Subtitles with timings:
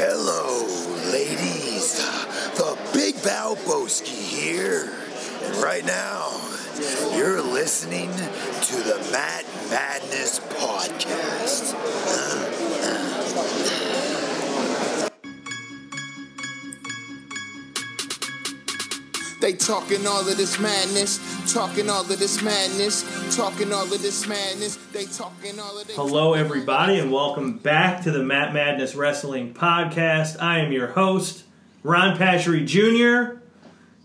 [0.00, 0.62] Hello,
[1.10, 1.98] ladies.
[2.54, 4.92] The Big Balboski here.
[5.42, 6.40] And right now,
[7.16, 11.74] you're listening to the Matt Madness Podcast.
[19.48, 21.18] They talking all of this madness,
[21.50, 24.76] talking all of this madness, talking all of this madness.
[24.92, 25.96] They talking all of this.
[25.96, 30.38] Hello, everybody, and welcome back to the Matt Madness Wrestling Podcast.
[30.38, 31.44] I am your host,
[31.82, 33.40] Ron Pashery Jr.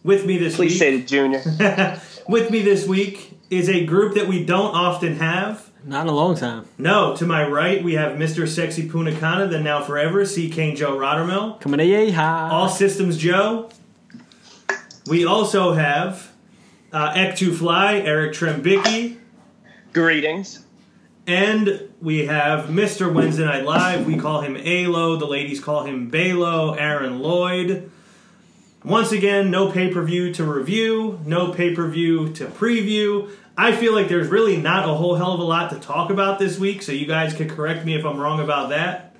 [0.05, 1.41] With me this Please week, say the junior.
[2.29, 5.69] with me this week is a group that we don't often have.
[5.83, 6.65] Not in a long time.
[6.77, 8.47] No, to my right we have Mr.
[8.47, 10.49] Sexy Punakana, the now forever, C.
[10.49, 12.15] King Joe Rottermill, Coming to yay.
[12.15, 13.69] All Systems Joe.
[15.05, 16.31] We also have
[16.93, 19.17] uh, Ek2 Fly, Eric Trembicki,
[19.91, 20.65] Greetings.
[21.27, 23.13] And we have Mr.
[23.13, 24.05] Wednesday Night Live.
[24.05, 25.17] We call him Alo.
[25.17, 27.91] The ladies call him Balo, Aaron Lloyd.
[28.83, 33.31] Once again, no pay per view to review, no pay per view to preview.
[33.57, 36.39] I feel like there's really not a whole hell of a lot to talk about
[36.39, 39.12] this week, so you guys can correct me if I'm wrong about that.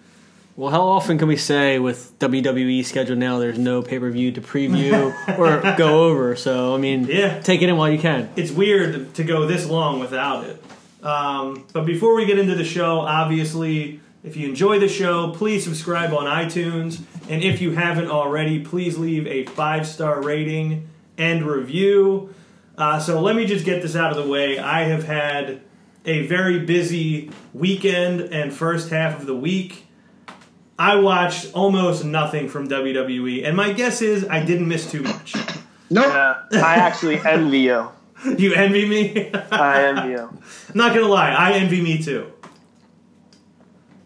[0.55, 4.31] Well, how often can we say with WWE schedule now there's no pay per view
[4.33, 6.35] to preview or go over?
[6.35, 7.39] So, I mean, Yeah.
[7.39, 8.29] take it in while you can.
[8.35, 10.63] It's weird to go this long without it.
[11.03, 15.63] Um, but before we get into the show, obviously, if you enjoy the show, please
[15.63, 17.01] subscribe on iTunes.
[17.29, 22.33] And if you haven't already, please leave a five star rating and review.
[22.77, 24.59] Uh, so let me just get this out of the way.
[24.59, 25.61] I have had
[26.05, 29.82] a very busy weekend and first half of the week.
[30.83, 35.33] I watched almost nothing from WWE, and my guess is I didn't miss too much.
[35.89, 36.07] Nope.
[36.13, 37.87] Uh, I actually envy you.
[38.37, 39.31] You envy me?
[39.49, 40.19] I envy you.
[40.27, 40.39] I'm
[40.75, 42.29] not gonna lie, I envy me too.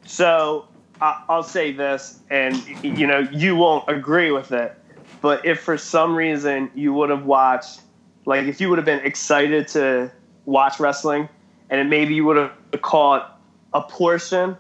[0.06, 0.68] So
[1.02, 4.78] I- I'll say this, and you know you won't agree with it,
[5.20, 7.82] but if for some reason you would have watched,
[8.28, 10.12] like if you would have been excited to
[10.46, 11.28] watch wrestling,
[11.72, 12.52] and then maybe you would have
[12.84, 13.40] caught
[13.74, 14.56] a portion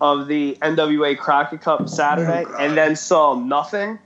[0.00, 3.98] of the NWA Crockett Cup Saturday, Oh, and then saw nothing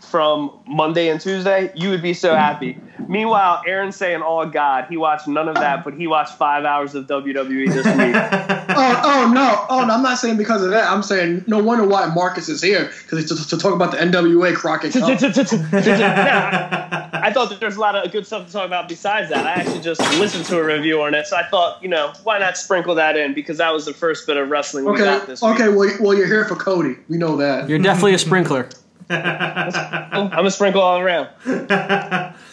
[0.00, 2.78] from Monday and Tuesday, you would be so happy.
[3.08, 6.94] Meanwhile, Aaron's saying, "Oh God, he watched none of that, but he watched five hours
[6.94, 9.66] of WWE this week." Oh, oh no.
[9.68, 10.90] Oh, no, I'm not saying because of that.
[10.90, 14.54] I'm saying no wonder why Marcus is here because to, to talk about the NWA
[14.54, 15.10] Crockett Cup.
[17.24, 19.46] I thought that there's a lot of good stuff to talk about besides that.
[19.46, 22.38] I actually just listened to a review on it, so I thought, you know, why
[22.38, 25.40] not sprinkle that in because that was the first bit of wrestling we got this
[25.40, 25.54] week.
[25.54, 25.68] Okay.
[25.70, 26.96] Well, well, you're here for Cody.
[27.08, 27.66] We know that.
[27.66, 28.68] You're definitely a sprinkler.
[29.08, 31.30] I'm a sprinkle all around.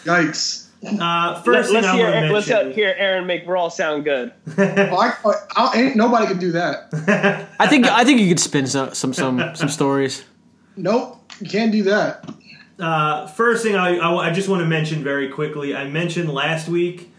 [0.05, 0.69] Yikes.
[0.85, 4.05] Uh, Let, first us thing I hear, want to let's hear Aaron make Raw sound
[4.05, 4.31] good.
[4.57, 7.49] Oh, I, I, I, ain't nobody can do that.
[7.59, 10.23] I think I think you could spin some some some, some stories.
[10.77, 11.21] Nope.
[11.41, 12.25] You can't do that.
[12.81, 15.75] Uh, first thing I, I, I just want to mention very quickly.
[15.75, 17.11] I mentioned last week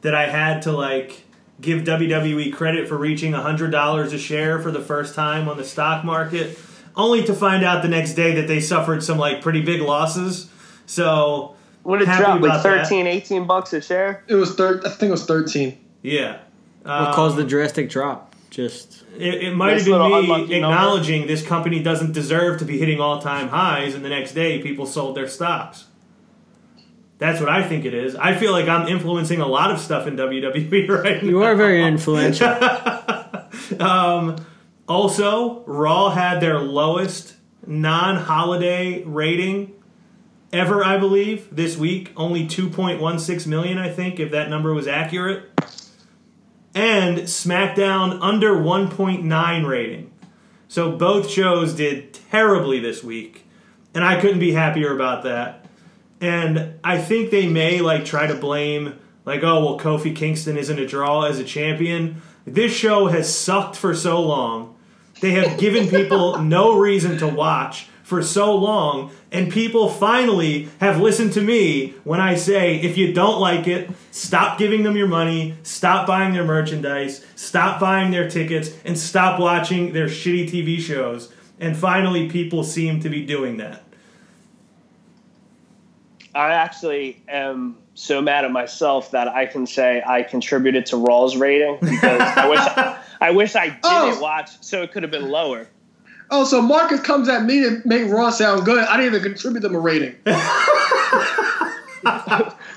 [0.00, 1.22] that I had to like
[1.60, 5.64] give WWE credit for reaching hundred dollars a share for the first time on the
[5.64, 6.58] stock market,
[6.96, 10.50] only to find out the next day that they suffered some like pretty big losses.
[10.86, 11.54] So
[11.84, 12.86] Would it Happy drop like about that.
[12.88, 14.24] 13, 18 bucks a share?
[14.26, 14.86] It was third.
[14.86, 15.78] I think it was 13.
[16.02, 16.38] yeah,
[16.82, 18.29] What caused the drastic drop?
[18.50, 20.74] Just It, it might Nice have been unlucky me number.
[20.76, 24.60] acknowledging this company doesn't deserve to be hitting all time highs, and the next day
[24.60, 25.86] people sold their stocks.
[27.18, 28.16] That's what I think it is.
[28.16, 31.28] I feel like I'm influencing a lot of stuff in WWE right now.
[31.28, 32.56] you are very influential.
[33.78, 34.44] Um,
[34.88, 37.34] also, Raw had their lowest
[37.66, 39.72] non holiday rating
[40.52, 42.12] ever, I believe, this week.
[42.16, 45.44] Only 2.16 million, I think, if that number was accurate.
[46.74, 50.10] And SmackDown under 1.9 rating.
[50.68, 53.44] So both shows did terribly this week.
[53.92, 55.66] And I couldn't be happier about that.
[56.20, 60.78] And I think they may like try to blame like, oh well Kofi Kingston isn't
[60.78, 62.22] a draw as a champion.
[62.44, 64.76] This show has sucked for so long.
[65.20, 71.00] They have given people no reason to watch for so long, and people finally have
[71.00, 75.06] listened to me when I say, if you don't like it, stop giving them your
[75.06, 80.80] money, stop buying their merchandise, stop buying their tickets, and stop watching their shitty TV
[80.80, 81.32] shows.
[81.60, 83.84] And finally, people seem to be doing that.
[86.34, 91.36] I actually am so mad at myself that I can say I contributed to Raw's
[91.36, 94.18] rating because I wish I wish I didn't Oh.
[94.20, 95.68] watch, so it could have been lower.
[96.30, 98.84] Oh, so Marcus comes at me to make Raw sound good.
[98.84, 100.14] I didn't even contribute them a rating.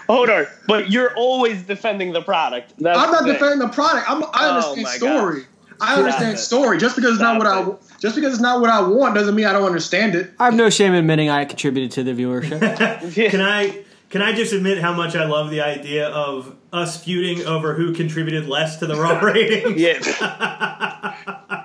[0.07, 2.73] Hold on, but you're always defending the product.
[2.77, 4.09] That's I'm not the defending the product.
[4.09, 5.43] I'm, I Oh, understand my story.
[5.81, 6.77] I understand story.
[6.77, 7.63] Just because it's not what I
[7.99, 10.31] just because it's not what I want doesn't mean I don't understand it.
[10.39, 12.59] I have no shame admitting I contributed to the viewership.
[13.31, 17.45] Can I can I just admit how much I love the idea of us feuding
[17.47, 19.79] over who contributed less to the Raw ratings?
[19.81, 21.59] Yeah.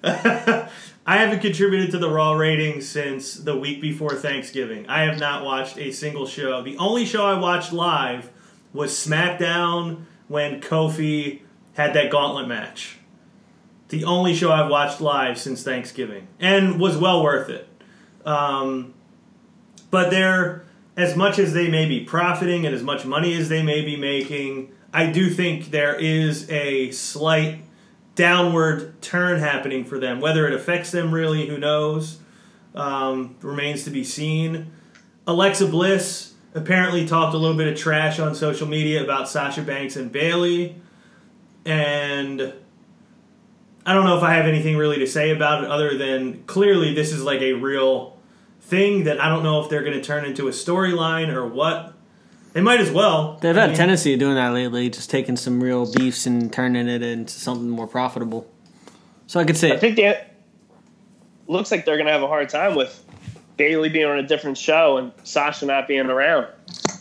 [1.06, 4.88] I haven't contributed to the Raw ratings since the week before Thanksgiving.
[4.88, 6.62] I have not watched a single show.
[6.62, 8.30] The only show I watched live
[8.72, 11.40] was SmackDown when Kofi
[11.74, 12.98] had that gauntlet match.
[13.88, 17.68] The only show I've watched live since Thanksgiving, and was well worth it.
[18.24, 18.94] Um,
[19.90, 20.64] but they're
[20.96, 23.96] as much as they may be profiting and as much money as they may be
[23.96, 24.70] making.
[24.92, 27.62] I do think there is a slight
[28.20, 30.20] downward turn happening for them.
[30.20, 32.18] Whether it affects them really, who knows?
[32.74, 34.70] Um, remains to be seen.
[35.26, 39.96] Alexa Bliss apparently talked a little bit of trash on social media about Sasha Banks
[39.96, 40.76] and Bayley,
[41.64, 42.52] and
[43.86, 46.92] I don't know if I have anything really to say about it other than clearly
[46.92, 48.18] this is like a real
[48.60, 51.94] thing that I don't know if they're going to turn into a storyline or what.
[52.52, 53.38] They might as well.
[53.40, 56.26] They've I had a mean, tendency of doing that lately, just taking some real beefs
[56.26, 58.50] and turning it into something more profitable.
[59.26, 60.20] So I could say I think they
[61.46, 63.04] looks like they're gonna have a hard time with
[63.56, 66.48] Bayley being on a different show and Sasha not being around.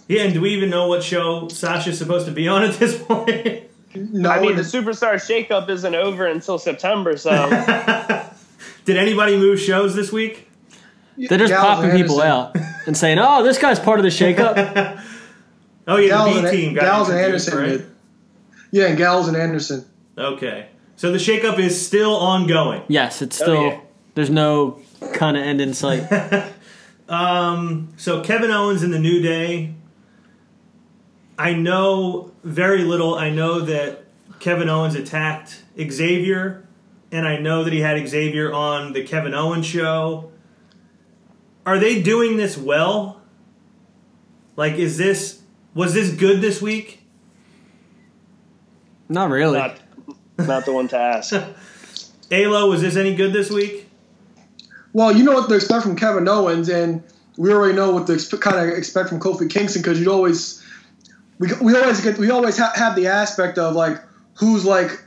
[0.07, 3.01] Yeah, and do we even know what show Sasha's supposed to be on at this
[3.01, 3.63] point?
[3.96, 7.31] No, I mean, the it- superstar shakeup isn't over until September, so
[8.86, 10.48] Did anybody move shows this week?
[11.18, 12.56] they're just Gallows popping and people out
[12.86, 15.04] and saying, "Oh, this guy's part of the shakeup."
[15.89, 17.68] Oh yeah, Gallows the B and, team got Gallows and Anderson right?
[17.68, 17.91] did.
[18.71, 19.86] Yeah, and Gallows and Anderson.
[20.18, 22.83] Okay, so the shakeup is still ongoing.
[22.88, 23.80] yes, it's still yeah.
[24.13, 24.80] there's no
[25.13, 26.07] kind of end in sight.
[27.09, 29.74] um, So Kevin Owens in the New Day.
[31.38, 33.15] I know very little.
[33.15, 34.03] I know that
[34.39, 36.68] Kevin Owens attacked Xavier,
[37.12, 40.31] and I know that he had Xavier on the Kevin Owens show.
[41.65, 43.21] Are they doing this well?
[44.56, 45.38] Like, is this
[45.74, 47.01] was this good this week?
[49.07, 49.57] Not really.
[49.57, 49.80] not
[50.38, 51.33] not the one to ask.
[52.31, 53.88] Alo, was this any good this week?
[54.94, 57.04] Well, you know what to expect from Kevin Owens, and
[57.38, 60.63] we already know what to expe- kind of expect from Kofi Kingston because you always
[61.39, 64.01] we, we always get we always ha- have the aspect of like
[64.36, 65.01] who's like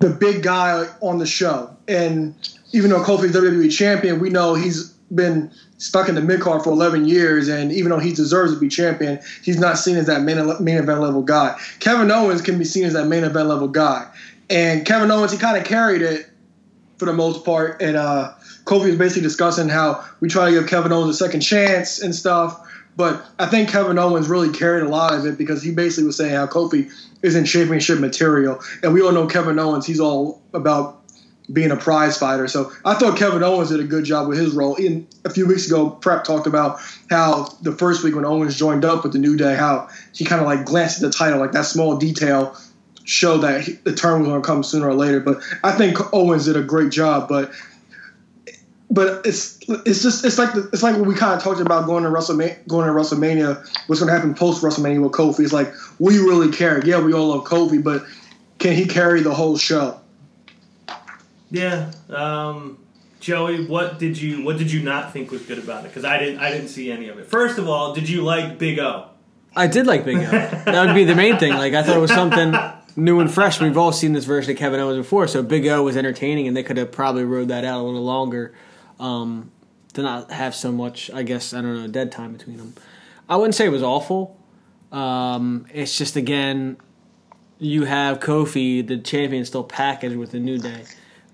[0.00, 2.34] the big guy on the show, and
[2.72, 5.52] even though Kofi's WWE champion, we know he's been
[5.84, 8.68] stuck in the mid card for 11 years, and even though he deserves to be
[8.68, 11.56] champion, he's not seen as that main main event level guy.
[11.80, 14.06] Kevin Owens can be seen as that main event level guy,
[14.48, 16.30] and Kevin Owens he kind of carried it
[16.96, 17.82] for the most part.
[17.82, 18.32] And uh,
[18.64, 22.14] Kofi was basically discussing how we try to give Kevin Owens a second chance and
[22.14, 22.60] stuff.
[22.96, 26.16] But I think Kevin Owens really carried a lot of it because he basically was
[26.16, 26.90] saying how Kofi
[27.22, 28.60] isn't championship material.
[28.82, 31.03] And we all know Kevin Owens, he's all about
[31.52, 32.48] being a prize fighter.
[32.48, 34.76] So I thought Kevin Owens did a good job with his role.
[34.76, 36.78] In a few weeks ago, Prep talked about
[37.10, 40.40] how the first week when Owens joined up with the New Day, how he kind
[40.40, 42.56] of like glanced at the title, like that small detail
[43.04, 45.20] showed that he, the turn was going to come sooner or later.
[45.20, 47.28] But I think Owens did a great job.
[47.28, 47.52] But
[48.90, 51.86] but it's it's just it's like the, it's like what we kind of talked about
[51.86, 53.56] going to WrestleMania, going to WrestleMania.
[53.86, 55.40] What's going to happen post WrestleMania with Kofi?
[55.40, 56.84] It's like we really care.
[56.86, 58.06] Yeah, we all love Kofi, but
[58.58, 60.00] can he carry the whole show?
[61.54, 61.92] Yeah.
[62.10, 62.78] Um,
[63.20, 65.88] Joey, what did you what did you not think was good about it?
[65.88, 67.26] Because I didn't I didn't see any of it.
[67.26, 69.06] First of all, did you like Big O?
[69.56, 70.30] I did like Big O.
[70.30, 71.52] that would be the main thing.
[71.54, 72.54] Like I thought it was something
[72.96, 73.60] new and fresh.
[73.60, 76.56] We've all seen this version of Kevin Owens before, so Big O was entertaining, and
[76.56, 78.52] they could have probably rode that out a little longer
[78.98, 79.52] um,
[79.94, 81.10] to not have so much.
[81.12, 82.74] I guess I don't know dead time between them.
[83.28, 84.36] I wouldn't say it was awful.
[84.92, 86.76] Um, it's just again,
[87.58, 90.84] you have Kofi, the champion, still packaged with the New Day.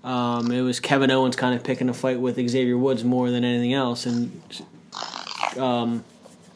[0.03, 3.43] Um, it was Kevin Owens kind of picking a fight with Xavier Woods more than
[3.43, 4.41] anything else, and
[5.57, 6.03] um,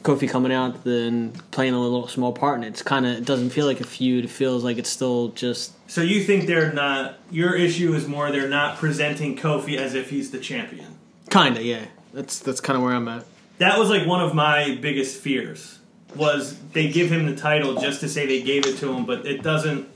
[0.02, 2.70] Kofi coming out and playing a little small part in it.
[2.70, 4.26] It's kind of it doesn't feel like a feud.
[4.26, 8.32] It feels like it's still just So you think they're not your issue is more
[8.32, 10.88] they're not presenting Kofi as if he's the champion.
[11.30, 11.86] kind of yeah.
[12.14, 13.26] That's that's kind of where I'm at.
[13.58, 15.80] That was like one of my biggest fears
[16.16, 19.26] was they give him the title just to say they gave it to him, but
[19.26, 19.90] it doesn't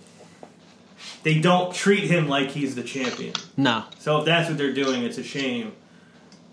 [1.23, 3.33] they don't treat him like he's the champion.
[3.57, 5.73] No, So if that's what they're doing, it's a shame.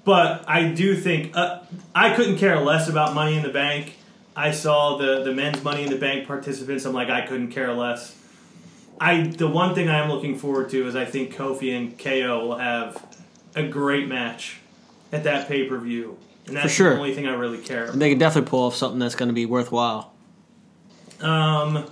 [0.04, 1.60] But I do think uh,
[1.94, 3.94] I couldn't care less about Money in the Bank.
[4.36, 6.84] I saw the the men's Money in the Bank participants.
[6.84, 8.14] I'm like I couldn't care less.
[9.00, 12.46] I the one thing I am looking forward to is I think Kofi and KO
[12.46, 13.04] will have
[13.54, 14.60] a great match
[15.12, 16.90] at that pay per view, and that's sure.
[16.90, 17.84] the only thing I really care.
[17.84, 17.98] about.
[17.98, 20.12] they could definitely pull off something that's going to be worthwhile.
[21.20, 21.90] Um,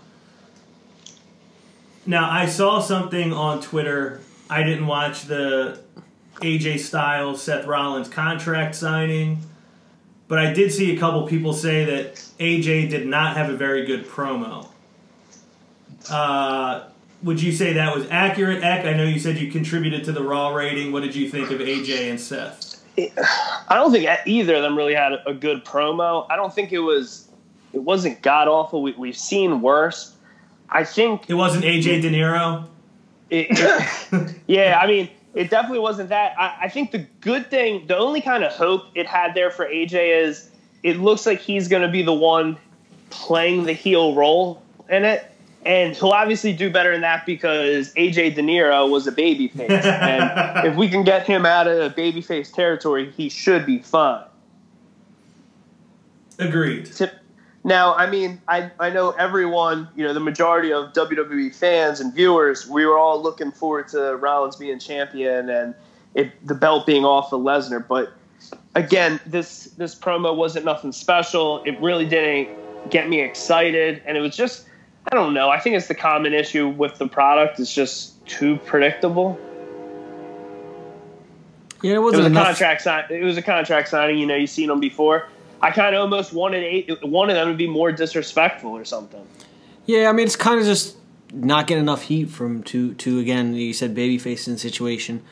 [2.06, 4.20] Now I saw something on Twitter.
[4.50, 5.80] I didn't watch the
[6.36, 9.38] AJ Styles Seth Rollins contract signing,
[10.28, 13.86] but I did see a couple people say that AJ did not have a very
[13.86, 14.68] good promo.
[16.10, 16.84] Uh,
[17.22, 18.84] would you say that was accurate, Eck?
[18.84, 20.92] I know you said you contributed to the Raw rating.
[20.92, 22.82] What did you think of AJ and Seth?
[22.98, 26.26] I don't think either of them really had a good promo.
[26.30, 27.28] I don't think it was
[27.72, 28.82] it wasn't god awful.
[28.82, 30.13] We, we've seen worse.
[30.74, 32.66] I think It wasn't AJ De Niro.
[33.30, 36.34] it, it- yeah, I mean, it definitely wasn't that.
[36.38, 39.66] I, I think the good thing, the only kind of hope it had there for
[39.66, 40.50] AJ is
[40.82, 42.58] it looks like he's going to be the one
[43.10, 45.24] playing the heel role in it.
[45.64, 49.70] And he'll obviously do better than that because AJ De Niro was a babyface.
[49.84, 54.24] and if we can get him out of babyface territory, he should be fine.
[56.38, 56.86] Agreed.
[57.64, 62.14] Now, I mean, I, I know everyone, you know, the majority of WWE fans and
[62.14, 65.74] viewers, we were all looking forward to Rollins being champion and
[66.14, 67.86] it, the belt being off of Lesnar.
[67.86, 68.12] But
[68.74, 71.62] again, this this promo wasn't nothing special.
[71.64, 72.50] It really didn't
[72.90, 74.66] get me excited, and it was just,
[75.10, 75.48] I don't know.
[75.48, 77.58] I think it's the common issue with the product.
[77.58, 79.38] It's just too predictable.
[81.82, 82.46] Yeah, it It wasn't was a enough.
[82.46, 83.04] contract sign.
[83.10, 84.18] It was a contract signing.
[84.18, 85.28] You know, you've seen them before.
[85.64, 89.26] I kind of almost wanted eight, wanted them to be more disrespectful or something.
[89.86, 90.98] Yeah, I mean it's kind of just
[91.32, 93.54] not getting enough heat from to to again.
[93.54, 95.22] You said babyface in situation.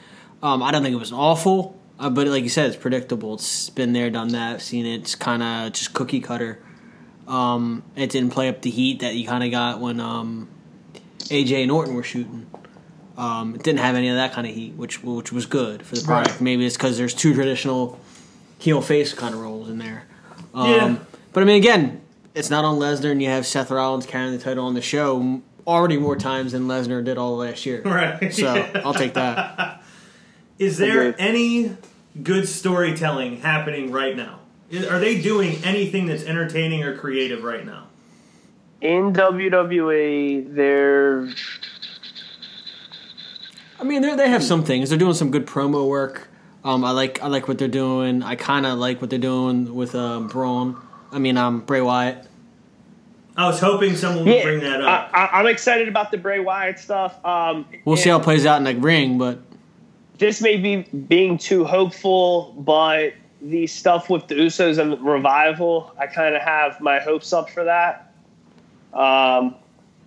[0.42, 3.34] Um, I don't think it was awful, uh, but like you said, it's predictable.
[3.34, 4.62] It's been there, done that.
[4.62, 5.02] Seen it.
[5.02, 6.58] It's kind of just cookie cutter.
[7.28, 10.48] Um, it didn't play up the heat that you kind of got when um,
[11.24, 12.46] AJ and Orton were shooting.
[13.18, 15.94] Um, it didn't have any of that kind of heat, which which was good for
[15.94, 16.30] the product.
[16.30, 16.40] Right.
[16.40, 18.00] Maybe it's because there's two traditional
[18.58, 20.04] heel face kind of roles in there.
[20.54, 20.96] Um, Yeah.
[21.32, 22.00] But I mean, again,
[22.34, 25.40] it's not on Lesnar, and you have Seth Rollins carrying the title on the show
[25.66, 27.82] already more times than Lesnar did all last year.
[27.82, 28.32] Right.
[28.34, 28.48] So
[28.84, 29.82] I'll take that.
[30.58, 31.14] Is there Agreed.
[31.18, 31.76] any
[32.22, 34.40] good storytelling happening right now?
[34.90, 37.88] Are they doing anything that's entertaining or creative right now?
[38.82, 41.28] in WWE, they're
[43.78, 44.88] I mean, they they have some things.
[44.90, 46.28] They're doing some good promo work.
[46.64, 48.22] Um, I like I like what they're doing.
[48.22, 50.80] I kind of like what they're doing with um, Braun.
[51.10, 52.26] I mean, um, Bray Wyatt.
[53.36, 54.42] I was hoping someone would yeah.
[54.42, 55.10] bring that up.
[55.12, 57.24] I, I, I'm excited about the Bray Wyatt stuff.
[57.24, 59.40] Um, We'll see how it plays out in the ring, but
[60.18, 65.92] this may be being too hopeful, but the stuff with the Usos and the revival,
[65.98, 68.12] I kind of have my hopes up for that.
[68.92, 69.56] Um,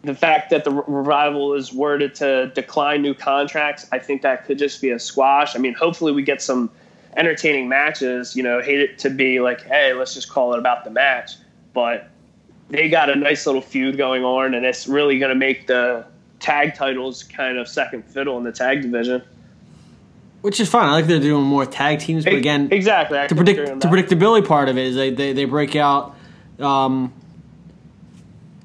[0.05, 4.57] the fact that the revival is worded to decline new contracts, I think that could
[4.57, 5.55] just be a squash.
[5.55, 6.69] I mean, hopefully we get some
[7.17, 8.35] entertaining matches.
[8.35, 11.33] You know, hate it to be like, hey, let's just call it about the match,
[11.73, 12.09] but
[12.69, 16.05] they got a nice little feud going on, and it's really going to make the
[16.39, 19.21] tag titles kind of second fiddle in the tag division.
[20.45, 20.87] which is fine.
[20.87, 23.17] I like they're doing more tag teams, but again, exactly.
[23.17, 26.15] I the predict the predictability part of it is they they, they break out
[26.59, 27.11] um,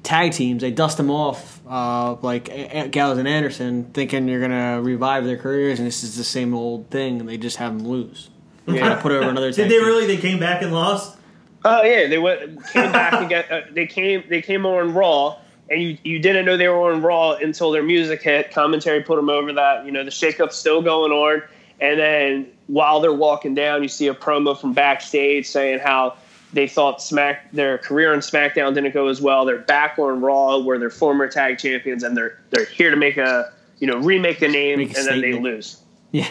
[0.03, 0.61] tag teams.
[0.61, 5.25] They dust them off uh, like A- A- Gallows and Anderson, thinking you're gonna revive
[5.25, 8.29] their careers, and this is the same old thing, and they just have them lose.
[8.67, 9.51] Kind of put over another.
[9.51, 9.85] Did they team.
[9.85, 10.05] really?
[10.07, 11.17] They came back and lost.
[11.65, 12.41] Oh yeah, they went
[12.71, 15.37] came back and get uh, they came they came on Raw,
[15.69, 18.51] and you you didn't know they were on Raw until their music hit.
[18.51, 19.85] Commentary put them over that.
[19.85, 21.41] You know the shakeup's still going on,
[21.79, 26.15] and then while they're walking down, you see a promo from backstage saying how
[26.53, 29.45] they thought Smack their career on SmackDown didn't go as well.
[29.45, 33.17] They're back on Raw, where they're former tag champions, and they're they're here to make
[33.17, 35.77] a you know remake the name, and then they lose.
[36.11, 36.29] Yeah,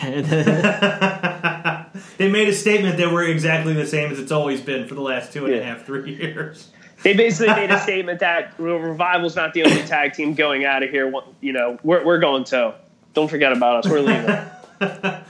[2.18, 5.00] they made a statement that we're exactly the same as it's always been for the
[5.00, 6.70] last two and a half, three years.
[7.02, 10.90] They basically made a statement that Revival's not the only tag team going out of
[10.90, 11.10] here.
[11.40, 12.74] You know, we're, we're going to.
[13.14, 13.90] Don't forget about us.
[13.90, 14.36] We're leaving.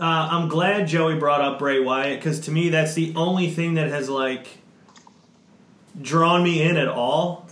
[0.00, 3.74] Uh, I'm glad Joey brought up Bray Wyatt because to me that's the only thing
[3.74, 4.46] that has like
[6.00, 7.48] drawn me in at all.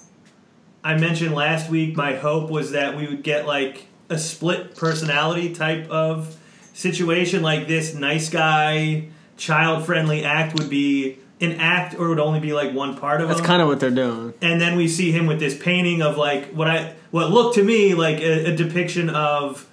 [0.84, 5.52] I mentioned last week my hope was that we would get like a split personality
[5.52, 6.36] type of
[6.72, 12.38] situation, like this nice guy, child friendly act would be an act or would only
[12.38, 13.28] be like one part of it.
[13.28, 14.32] that's him kind of what they're doing.
[14.40, 17.64] and then we see him with this painting of like what I what looked to
[17.64, 19.68] me like a, a depiction of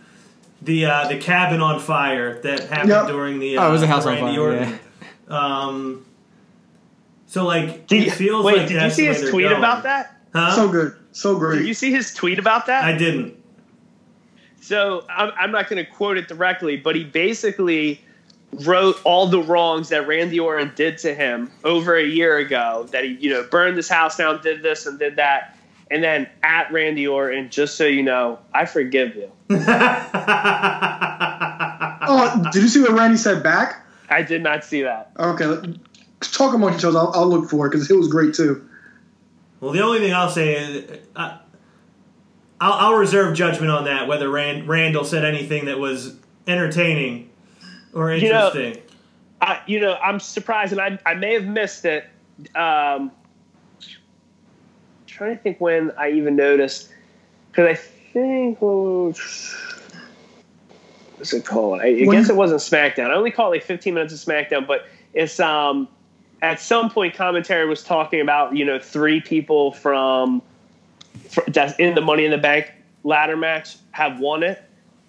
[0.64, 3.08] the uh, the cabin on fire that happened Yep.
[3.08, 4.80] during the uh, Oh, it was a house on fire, Orton.
[5.28, 6.06] Um,
[7.28, 9.58] so like Did it feels wait, like did you see his tweet going.
[9.58, 10.18] about that?
[10.34, 10.56] Huh?
[10.56, 12.84] So good, so Did you see his tweet about that?
[12.84, 13.36] I didn't.
[14.62, 18.02] So I'm, I'm not going to quote it directly, but he basically
[18.62, 22.88] wrote all the wrongs that Randy Orton did to him over a year ago.
[22.92, 25.53] That he, you know, burned his house down, did this and did that,
[25.94, 29.32] and then at Randy Orton, just so you know, I forgive you.
[32.06, 33.86] Oh, did you see what Randy said back?
[34.10, 35.12] I did not see that.
[35.18, 35.74] Okay,
[36.20, 37.00] talk among each other.
[37.00, 38.68] I'll, I'll look for it because it was great too.
[39.62, 41.38] Well, the only thing I'll say is uh,
[42.60, 47.30] I'll, I'll reserve judgment on that whether Rand, Randall said anything that was entertaining
[47.94, 48.84] or You know- interesting.
[49.42, 52.06] I, you know, I'm surprised, and I, I may have missed it.
[52.56, 53.12] Um,
[55.14, 56.90] trying to think when I even noticed,
[57.52, 57.76] because I
[58.14, 59.14] think oh,
[61.18, 61.82] what's it called?
[61.82, 63.10] I, I guess it wasn't SmackDown.
[63.10, 65.88] I only caught like 15 minutes of SmackDown, but it's um
[66.42, 70.42] at some point commentary was talking about you know three people from
[71.30, 72.72] fr- that's in the Money in the Bank
[73.04, 74.58] ladder match have won it.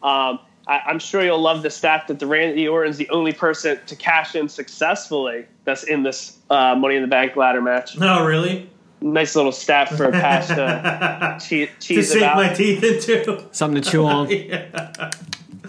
[0.03, 3.79] Um, I, I'm sure you'll love the stat that the Randy Orton's the only person
[3.87, 7.99] to cash in successfully that's in this uh, Money in the Bank ladder match.
[7.99, 8.69] No, really?
[9.05, 12.37] Nice little stat for Pash to cheese, To cheese sink about.
[12.37, 13.45] my teeth into.
[13.53, 14.31] Something to chew on.
[14.31, 14.91] Yeah,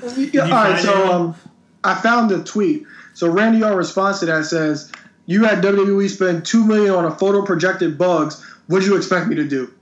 [0.02, 1.36] all right, so um,
[1.84, 2.86] I found the tweet.
[3.14, 4.90] So Randy Orton response to that says,
[5.26, 8.42] "You had WWE spend two million on a photo projected bugs.
[8.68, 9.74] What would you expect me to do?"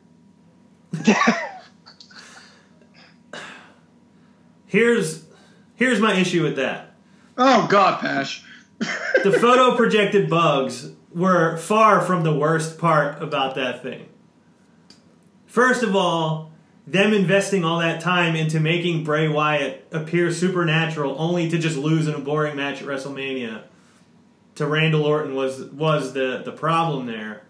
[4.66, 5.24] Here's
[5.76, 6.96] here's my issue with that.
[7.38, 8.44] Oh God, Pash.
[8.80, 14.08] The photo projected bugs were far from the worst part about that thing.
[15.46, 16.52] First of all,
[16.86, 22.08] them investing all that time into making Bray Wyatt appear supernatural only to just lose
[22.08, 23.62] in a boring match at WrestleMania
[24.56, 27.44] to Randall Orton was was the the problem there.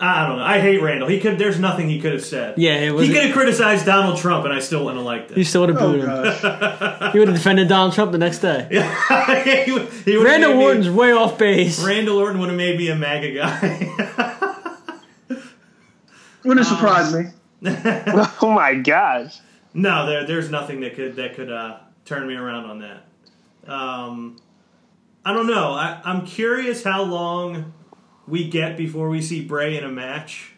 [0.00, 0.44] I don't know.
[0.44, 1.08] I hate Randall.
[1.08, 1.38] He could.
[1.38, 2.58] There's nothing he could have said.
[2.58, 5.30] Yeah, it was- He could have criticized Donald Trump, and I still wouldn't have liked
[5.30, 5.44] You it.
[5.46, 6.08] still would have Oh booed him.
[7.12, 8.66] He would have defended Donald Trump the next day.
[9.64, 11.82] he would, he would Randall made me- Orton's way off base.
[11.84, 13.88] Randall Orton would have made me a MAGA guy.
[16.44, 17.24] Wouldn't surprise me.
[17.66, 19.38] oh my gosh!
[19.72, 23.72] no, there, there's nothing that could that could uh, turn me around on that.
[23.72, 24.36] Um,
[25.24, 25.72] I don't know.
[25.72, 27.72] I, I'm curious how long
[28.26, 30.52] we get before we see Bray in a match.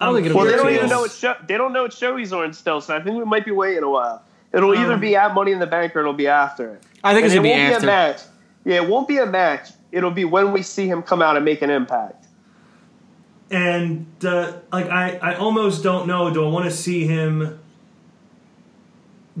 [0.00, 1.82] I don't think it'll Well, be they don't even know what show they don't know
[1.82, 4.22] what show he's on still, so I think we might be waiting a while.
[4.52, 6.82] It'll either Um, be at Money in the Bank or it'll be after it.
[7.04, 7.86] I think it's And gonna it be won't after.
[7.86, 8.20] a match.
[8.64, 9.70] Yeah, it won't be a match.
[9.92, 12.26] It'll be when we see him come out and make an impact.
[13.50, 16.32] And uh, like I, I almost don't know.
[16.32, 17.58] Do I want to see him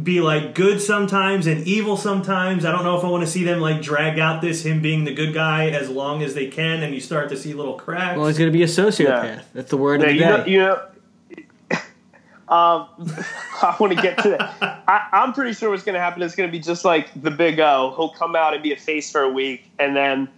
[0.02, 2.64] be like good sometimes and evil sometimes?
[2.64, 5.04] I don't know if I want to see them like drag out this him being
[5.04, 8.16] the good guy as long as they can, and you start to see little cracks.
[8.16, 9.06] Well, he's gonna be a sociopath.
[9.06, 9.42] Yeah.
[9.54, 10.80] That's the word Yeah, of the you know,
[11.30, 11.76] you know.
[12.54, 12.88] um,
[13.62, 14.84] I want to get to that.
[14.86, 17.30] I, I'm pretty sure what's going to happen is going to be just like the
[17.30, 17.92] Big O.
[17.96, 20.28] He'll come out and be a face for a week, and then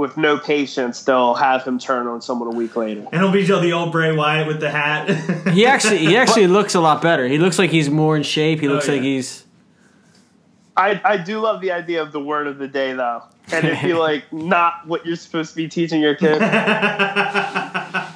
[0.00, 3.06] with no patience, they'll have him turn on someone a week later.
[3.12, 5.10] and he'll be the old Bray Wyatt with the hat.
[5.50, 7.28] He actually he actually looks a lot better.
[7.28, 8.60] He looks like he's more in shape.
[8.60, 9.44] He oh, looks Oh, like he's
[10.76, 13.24] I, I do love the idea of the word of the day, though.
[13.52, 16.40] And it'd be like not what you're supposed to be teaching your kid.
[16.40, 18.08] yeah,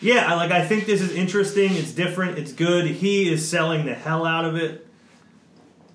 [0.00, 0.50] like.
[0.50, 1.74] I think this is interesting.
[1.74, 2.38] It's different.
[2.38, 2.86] It's good.
[2.86, 4.84] He is selling the hell out of it,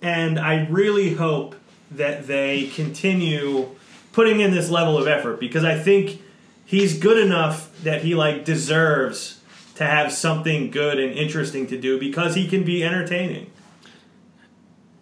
[0.01, 1.55] and I really hope
[1.91, 3.69] that they continue
[4.17, 6.19] putting in this level of effort because I think
[6.65, 9.39] he's good enough that he like deserves
[9.75, 13.51] to have something good and interesting to do because he can be entertaining.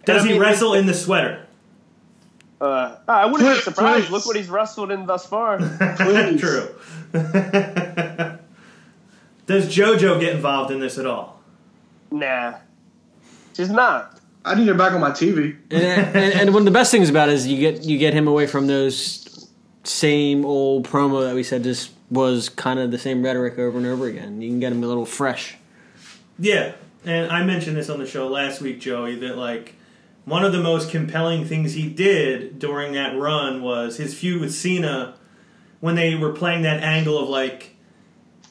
[0.03, 1.45] Does I he wrestle in the sweater?
[2.59, 4.07] Uh, I wouldn't be surprised.
[4.07, 4.11] please.
[4.11, 5.59] Look what he's wrestled in thus far.
[5.95, 6.41] Please.
[6.41, 6.75] True.
[9.45, 11.39] Does JoJo get involved in this at all?
[12.11, 12.55] nah,
[13.53, 14.19] she's not.
[14.45, 15.57] I need it back on my TV.
[15.71, 15.83] and,
[16.15, 18.27] and, and one of the best things about it is you get you get him
[18.27, 19.49] away from those
[19.83, 23.87] same old promo that we said just was kind of the same rhetoric over and
[23.87, 24.41] over again.
[24.41, 25.55] You can get him a little fresh.
[26.37, 29.75] Yeah, and I mentioned this on the show last week, Joey, that like
[30.25, 34.53] one of the most compelling things he did during that run was his feud with
[34.53, 35.15] Cena
[35.79, 37.75] when they were playing that angle of like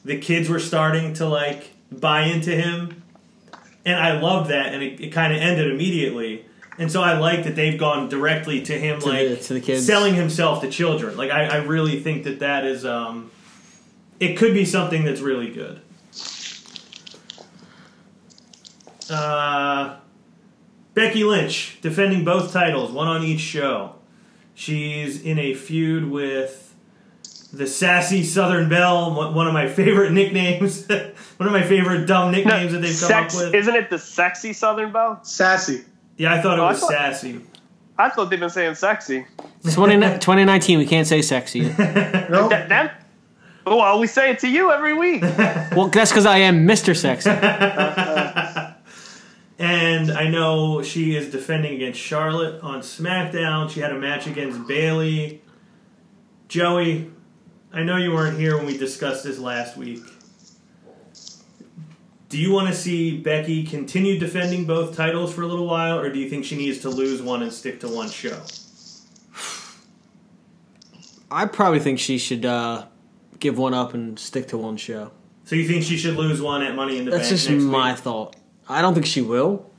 [0.03, 3.03] the kids were starting to like buy into him.
[3.85, 6.45] And I loved that, and it, it kind of ended immediately.
[6.77, 9.61] And so I like that they've gone directly to him, To like the- to the
[9.61, 9.85] kids.
[9.85, 11.15] selling himself to children.
[11.15, 13.31] Like I, I really think that that is, um,
[14.19, 15.81] it could be something that's really good.
[19.09, 19.97] Uh,
[20.93, 23.95] Becky Lynch defending both titles, one on each show.
[24.53, 26.74] She's in a feud with
[27.57, 30.87] the sassy Southern Belle, one one of my favorite nicknames,
[31.37, 33.55] one of my favorite dumb nicknames that they've come Sex, up with.
[33.55, 35.19] isn't it the sexy Southern Belle?
[35.23, 35.83] Sassy.
[36.17, 37.41] yeah, I thought it Oh, I was thought- sassy.
[37.97, 39.25] I thought they've been saying sexy.
[39.73, 41.61] 20, 2019, we can't say sexy.
[42.29, 43.05] No, That, that
[43.65, 45.21] Well, we say it to you every week.
[45.21, 46.93] Well, that's because I am Mr.
[46.95, 47.29] Sexy.
[49.57, 53.69] And I know she is defending against Charlotte on SmackDown.
[53.69, 55.41] She had a match against Bayley.
[56.49, 57.09] Joey,
[57.75, 60.01] I know you weren't here when we discussed this last week.
[62.29, 66.09] Do you want to see Becky continue defending both titles for a little while, or
[66.09, 68.41] do you think she needs to lose one and stick to one show?
[71.29, 72.85] I probably think she should uh,
[73.39, 75.11] give one up and stick to one show.
[75.43, 77.63] So you think she should lose one at Money in the That's Bank just next
[77.63, 77.99] my week?
[77.99, 78.37] thought.
[78.69, 79.69] I don't think she will,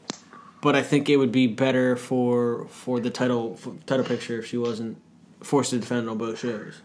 [0.60, 4.46] but I think it would be better for for the title for title picture if
[4.46, 4.98] she wasn't
[5.40, 6.82] forced to defend on both shows.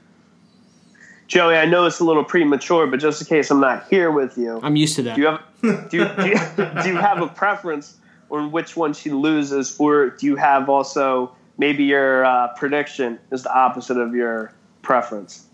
[1.31, 4.37] Joey, I know it's a little premature, but just in case I'm not here with
[4.37, 5.15] you, I'm used to that.
[5.15, 7.95] do you have do you, do you, do you have a preference
[8.29, 13.43] on which one she loses, or do you have also maybe your uh, prediction is
[13.43, 15.45] the opposite of your preference?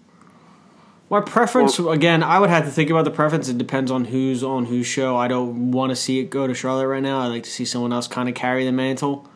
[1.12, 3.48] My preference, again, I would have to think about the preference.
[3.48, 5.16] It depends on who's on whose show.
[5.16, 7.20] I don't want to see it go to Charlotte right now.
[7.20, 9.30] I like to see someone else kind of carry the mantle.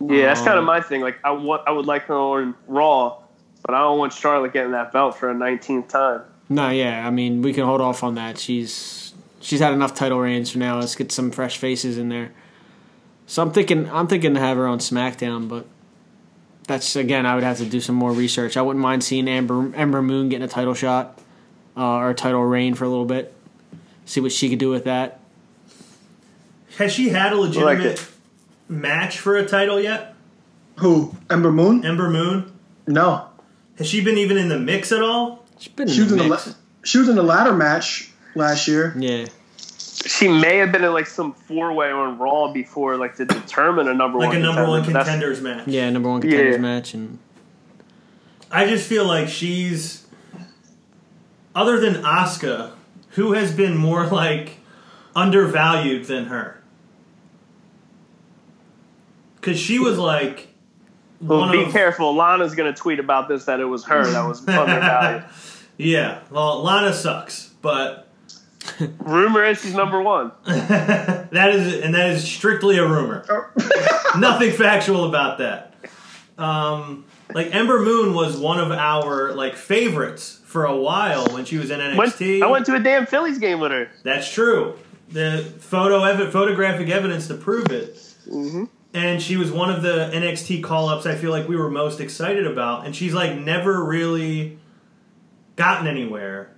[0.00, 1.02] Yeah, that's kind of Um, my thing.
[1.02, 3.18] Like I want, I would like her on Raw,
[3.64, 6.22] but I don't want Charlotte getting that belt for a 19th time.
[6.48, 8.38] No, yeah, I mean we can hold off on that.
[8.38, 10.78] She's she's had enough title reigns for now.
[10.78, 12.32] Let's get some fresh faces in there.
[13.26, 15.66] So I'm thinking I'm thinking to have her on SmackDown, but
[16.66, 18.58] that's again I would have to do some more research.
[18.58, 21.18] I wouldn't mind seeing Amber Ember Moon getting a title shot
[21.74, 23.32] uh, or a title reign for a little bit.
[24.04, 25.20] See what she could do with that.
[26.76, 28.10] Has she had a legitimate it.
[28.68, 30.14] match for a title yet?
[30.80, 31.16] Who?
[31.30, 31.86] Ember Moon?
[31.86, 32.52] Ember Moon?
[32.86, 33.28] No.
[33.78, 35.44] Has she been even in the mix at all?
[35.58, 36.46] She's been She was in the mix.
[36.48, 36.52] la-
[36.84, 38.94] she was in the ladder match last year.
[38.98, 39.26] yeah.
[40.06, 43.88] She may have been in like some four way on Raw before, like to determine
[43.88, 45.06] a number Like one a number one contender, but that's-
[45.38, 45.66] contenders match.
[45.68, 46.60] Yeah, number one contenders Yeah.
[46.60, 47.18] match and
[48.50, 50.06] I just feel like she's
[51.54, 52.72] other than Asuka,
[53.10, 54.58] who has been more like
[55.16, 56.60] undervalued than her.
[59.40, 60.48] Cause she was like
[61.28, 62.14] Well, be of careful.
[62.14, 65.24] Lana's going to tweet about this that it was her that was undervalued.
[65.76, 66.20] yeah.
[66.30, 68.08] Well, Lana sucks, but
[68.98, 70.32] Rumor is she's number one.
[70.44, 73.24] that is and that is strictly a rumor.
[74.18, 75.74] Nothing factual about that.
[76.38, 81.58] Um, like Ember Moon was one of our like favorites for a while when she
[81.58, 82.42] was in Went, NXT.
[82.42, 83.90] I went to a damn Phillies game with her.
[84.02, 84.78] That's true.
[85.10, 87.94] The photo ev- photographic evidence to prove it.
[88.28, 88.64] Mm-hmm.
[88.94, 92.00] And she was one of the NXT call ups I feel like we were most
[92.00, 92.86] excited about.
[92.86, 94.56] And she's like never really
[95.56, 96.50] gotten anywhere.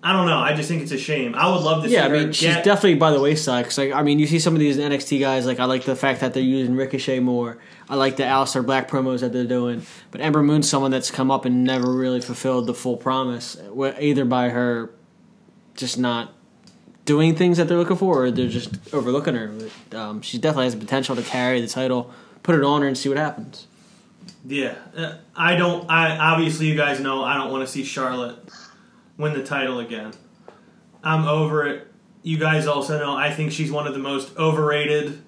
[0.00, 0.38] I don't know.
[0.38, 1.34] I just think it's a shame.
[1.34, 3.64] I would love to Yeah, see I her mean, she's get- definitely by the wayside.
[3.64, 5.44] Cause like, I mean, you see some of these NXT guys.
[5.44, 7.58] Like, I like the fact that they're using Ricochet more.
[7.88, 9.82] I like the Aleister Black promos that they're doing.
[10.12, 13.56] But Ember Moon's someone that's come up and never really fulfilled the full promise,
[14.00, 14.90] either by her
[15.74, 16.32] just not
[17.08, 19.50] doing things that they're looking for, or they're just overlooking her.
[19.88, 22.10] But, um, she definitely has the potential to carry the title.
[22.42, 23.66] Put it on her and see what happens.
[24.46, 25.90] Yeah, uh, I don't.
[25.90, 28.36] I obviously you guys know I don't want to see Charlotte
[29.16, 30.12] win the title again.
[31.02, 31.86] I'm over it.
[32.22, 35.22] You guys also know I think she's one of the most overrated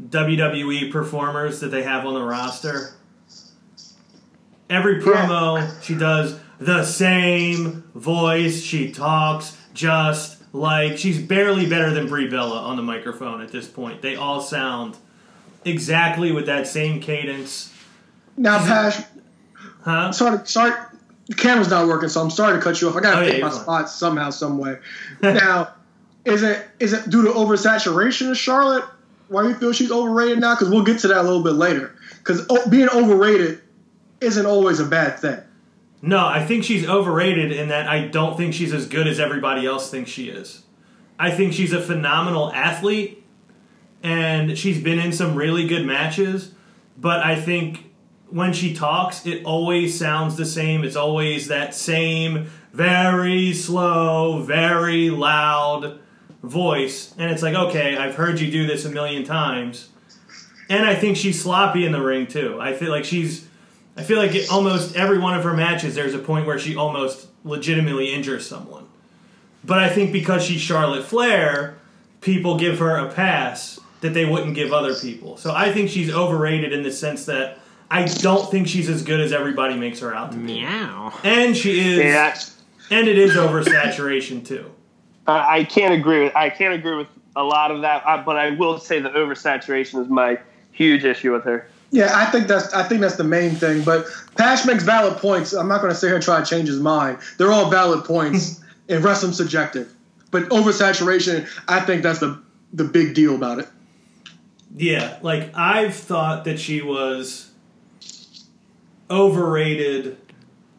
[0.00, 2.94] WWE performers that they have on the roster.
[4.70, 8.62] Every promo she does the same voice.
[8.62, 13.66] She talks just like she's barely better than Brie Bella on the microphone at this
[13.66, 14.02] point.
[14.02, 14.96] They all sound
[15.64, 17.72] exactly with that same cadence.
[18.36, 19.02] Now, Pash,
[19.82, 20.12] Huh?
[20.12, 20.72] sorry, sorry,
[21.28, 22.96] the camera's not working, so I'm sorry to cut you off.
[22.96, 23.60] I gotta Oh, pick my fine.
[23.60, 24.78] spots somehow, some way.
[25.22, 25.68] now,
[26.24, 28.84] is it is it due to oversaturation of Charlotte?
[29.28, 30.54] Why do you feel she's overrated now?
[30.54, 31.94] Because we'll get to that a little bit later.
[32.18, 33.60] Because being overrated
[34.20, 35.40] isn't always a bad thing.
[36.02, 39.64] No, I think she's overrated in that I don't think she's as good as everybody
[39.64, 40.64] else thinks she is.
[41.16, 43.24] I think she's a phenomenal athlete
[44.02, 46.52] and she's been in some really good matches,
[46.98, 47.92] but I think
[48.30, 50.82] when she talks, it always sounds the same.
[50.82, 56.00] It's always that same very slow, very loud
[56.42, 57.14] voice.
[57.18, 59.90] And it's like, okay, I've heard you do this a million times.
[60.68, 62.58] And I think she's sloppy in the ring too.
[62.60, 63.46] I feel like she's
[63.96, 66.76] I feel like it, almost every one of her matches, there's a point where she
[66.76, 68.86] almost legitimately injures someone.
[69.64, 71.76] But I think because she's Charlotte Flair,
[72.20, 75.36] people give her a pass that they wouldn't give other people.
[75.36, 77.58] So I think she's overrated in the sense that
[77.90, 80.60] I don't think she's as good as everybody makes her out to be.
[80.62, 81.12] Meow.
[81.22, 82.36] And she is, Yeah,
[82.90, 84.72] and it is oversaturation too.
[85.26, 86.24] I, I can't agree.
[86.24, 89.10] With, I can't agree with a lot of that, I, but I will say the
[89.10, 90.38] oversaturation is my
[90.72, 91.68] huge issue with her.
[91.92, 93.84] Yeah, I think that's I think that's the main thing.
[93.84, 95.52] But Pash makes valid points.
[95.52, 97.18] I'm not going to sit here and try to change his mind.
[97.38, 99.92] They're all valid points, and wrestling's subjective.
[100.30, 103.68] But oversaturation, I think that's the the big deal about it.
[104.74, 107.50] Yeah, like I've thought that she was
[109.10, 110.16] overrated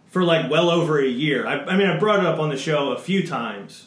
[0.09, 1.45] for like well over a year.
[1.45, 3.85] I, I mean, I brought it up on the show a few times,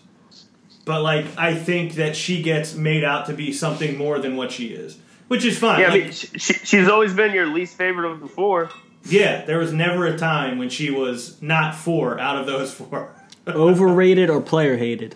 [0.85, 4.53] but like I think that she gets made out to be something more than what
[4.53, 5.81] she is, which is fine.
[5.81, 8.71] Yeah, I mean, she, she, she's always been your least favorite of the four.
[9.05, 13.15] yeah, there was never a time when she was not four out of those four.
[13.49, 15.15] Overrated or player hated?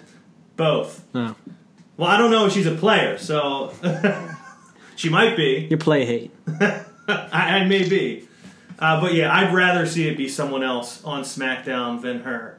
[0.57, 1.05] Both.
[1.14, 1.35] No,
[1.96, 3.73] Well, I don't know if she's a player, so
[4.96, 5.66] she might be.
[5.70, 6.31] you play hate.
[6.61, 8.29] I, I may be.
[8.79, 12.59] Uh, but yeah, I'd rather see it be someone else on SmackDown than her.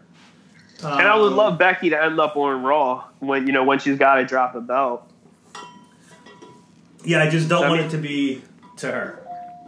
[0.83, 3.79] And I would Um, love Becky to end up on Raw when you know when
[3.79, 5.07] she's got to drop a belt.
[7.03, 8.41] Yeah, I just don't I want mean- it to be
[8.77, 9.17] to her.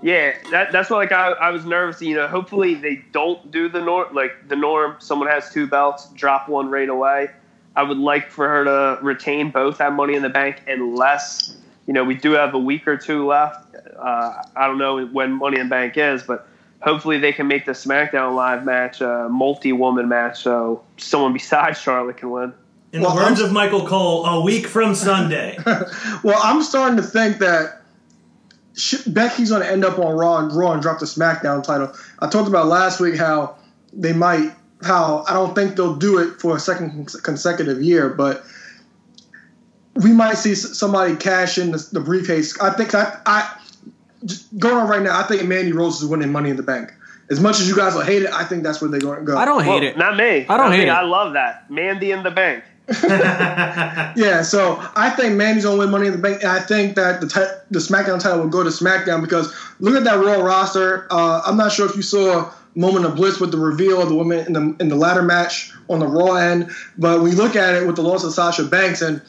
[0.01, 2.01] Yeah, that, that's what like I, I was nervous.
[2.01, 4.97] You know, hopefully they don't do the norm like the norm.
[4.99, 7.29] Someone has two belts, drop one right away.
[7.77, 11.55] I would like for her to retain both at Money in the Bank, unless
[11.87, 13.75] you know we do have a week or two left.
[13.97, 16.49] Uh, I don't know when Money in the Bank is, but
[16.81, 22.17] hopefully they can make the SmackDown Live match a multi-woman match, so someone besides Charlotte
[22.17, 22.53] can win.
[22.93, 25.57] In Well, the words I'm- of Michael Cole, a week from Sunday.
[26.23, 27.81] Well, I'm starting to think that
[28.77, 31.91] sh- Becky's going to end up on Raw and Raw and drop the SmackDown title.
[32.19, 33.57] I talked about last week how
[33.91, 34.53] they might,
[34.83, 38.45] how I don't think they'll do it for a second cons- consecutive year, but
[39.95, 42.57] we might see s- somebody cash in the, the briefcase.
[42.61, 43.53] I think I, I
[44.57, 45.19] going on right now.
[45.19, 46.93] I think Mandy Rose is winning Money in the Bank.
[47.29, 49.25] As much as you guys will hate it, I think that's where they're going to
[49.25, 49.37] go.
[49.37, 49.97] I don't hate Well, it.
[49.97, 50.45] Not me.
[50.47, 50.89] I don't Not hate me.
[50.89, 50.89] it.
[50.89, 51.69] I love that.
[51.69, 52.63] Mandy in the Bank.
[54.15, 57.21] Yeah, so I think Mandy's gonna win Money in the Bank, and I think that
[57.21, 61.07] the ti- the SmackDown title will go to SmackDown because look at that Raw roster.
[61.09, 64.15] Uh, I'm not sure if you saw Moment of Bliss with the reveal of the
[64.15, 67.75] woman in the in the ladder match on the Raw end, but we look at
[67.75, 69.21] it with the loss of Sasha Banks, and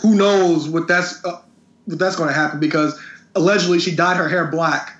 [0.00, 1.40] who knows what that's uh,
[1.84, 2.98] what that's to happen because
[3.34, 4.96] allegedly she dyed her hair black,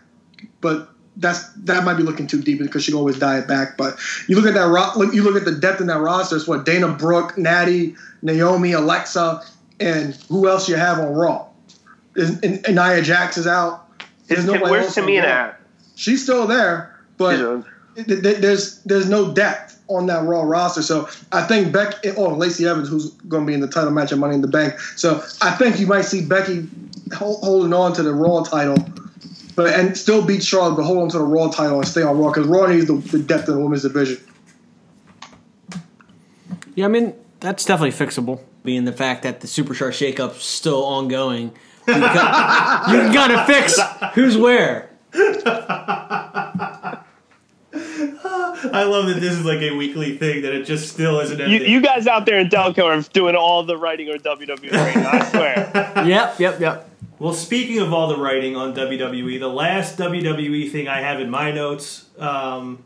[0.60, 3.76] but that's that might be looking too deep because she can always dye it back.
[3.76, 3.98] But
[4.28, 6.36] you look at that look, you look at the depth in that roster.
[6.36, 9.42] It's what Dana Brooke, Natty, Naomi, Alexa,
[9.80, 11.46] and who else you have on Raw?
[12.14, 13.88] Is, and, and Nia Jax is out.
[14.26, 15.60] There's Is, nobody where's Tamina at?
[15.96, 17.64] She's still there, but She's a-
[18.04, 20.82] th- th- there's there's no depth on that Raw roster.
[20.82, 24.12] So I think Becky, oh, Lacey Evans, who's going to be in the title match
[24.12, 24.78] at Money in the Bank.
[24.96, 26.66] So I think you might see Becky
[27.14, 28.76] hol- holding on to the Raw title,
[29.54, 32.18] but and still beat Charlotte, but hold on to the Raw title and stay on
[32.18, 34.18] Raw because Raw needs the, the depth in the women's division.
[36.74, 38.40] Yeah, I mean that's definitely fixable.
[38.64, 41.52] Being the fact that the Superstar shakeup's still ongoing,
[41.88, 43.78] you got, you gotta fix
[44.14, 44.88] who's where.
[48.64, 51.44] I love that this is like a weekly thing that it just still isn't You,
[51.44, 51.70] ending.
[51.70, 55.24] you guys out there in Delco are doing all the writing on WWE radio, I
[55.30, 55.70] swear.
[56.06, 56.88] Yep, yep, yep.
[57.22, 61.30] Well, speaking of all the writing on WWE, the last WWE thing I have in
[61.30, 62.82] my notes, um,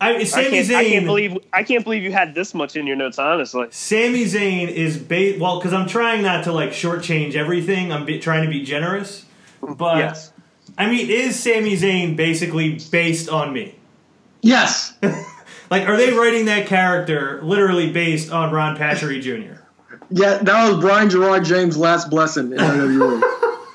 [0.00, 0.76] I, I Sami can't, Zayn.
[0.76, 3.66] I can't believe I can't believe you had this much in your notes, honestly.
[3.72, 7.90] Sami Zayn is ba- well because I'm trying not to like shortchange everything.
[7.90, 9.24] I'm be- trying to be generous,
[9.60, 10.32] but yes.
[10.78, 13.74] I mean, is Sami Zayn basically based on me?
[14.40, 14.96] Yes,
[15.70, 19.59] Like, are they writing that character literally based on Ron Pachery Jr.?
[20.10, 23.20] Yeah, that was Brian Gerard James' last blessing in WWE.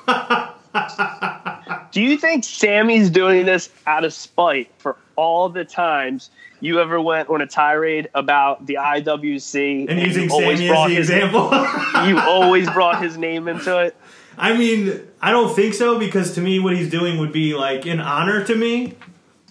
[1.92, 7.00] Do you think Sami's doing this out of spite for all the times you ever
[7.00, 11.44] went on a tirade about the IWC And using Sammy as brought the his example.
[12.08, 13.96] you always brought his name into it?
[14.38, 17.86] I mean, I don't think so because to me, what he's doing would be like
[17.86, 18.96] an honor to me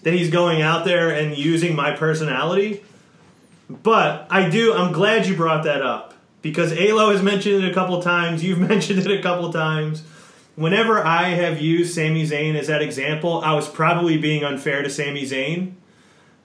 [0.03, 2.83] that he's going out there and using my personality.
[3.67, 6.14] But I do, I'm glad you brought that up
[6.45, 8.43] because Alo has mentioned it a couple times.
[8.43, 10.03] You've mentioned it a couple times.
[10.55, 14.89] Whenever I have used Sami Zayn as that example, I was probably being unfair to
[14.91, 15.73] Sami Zayn.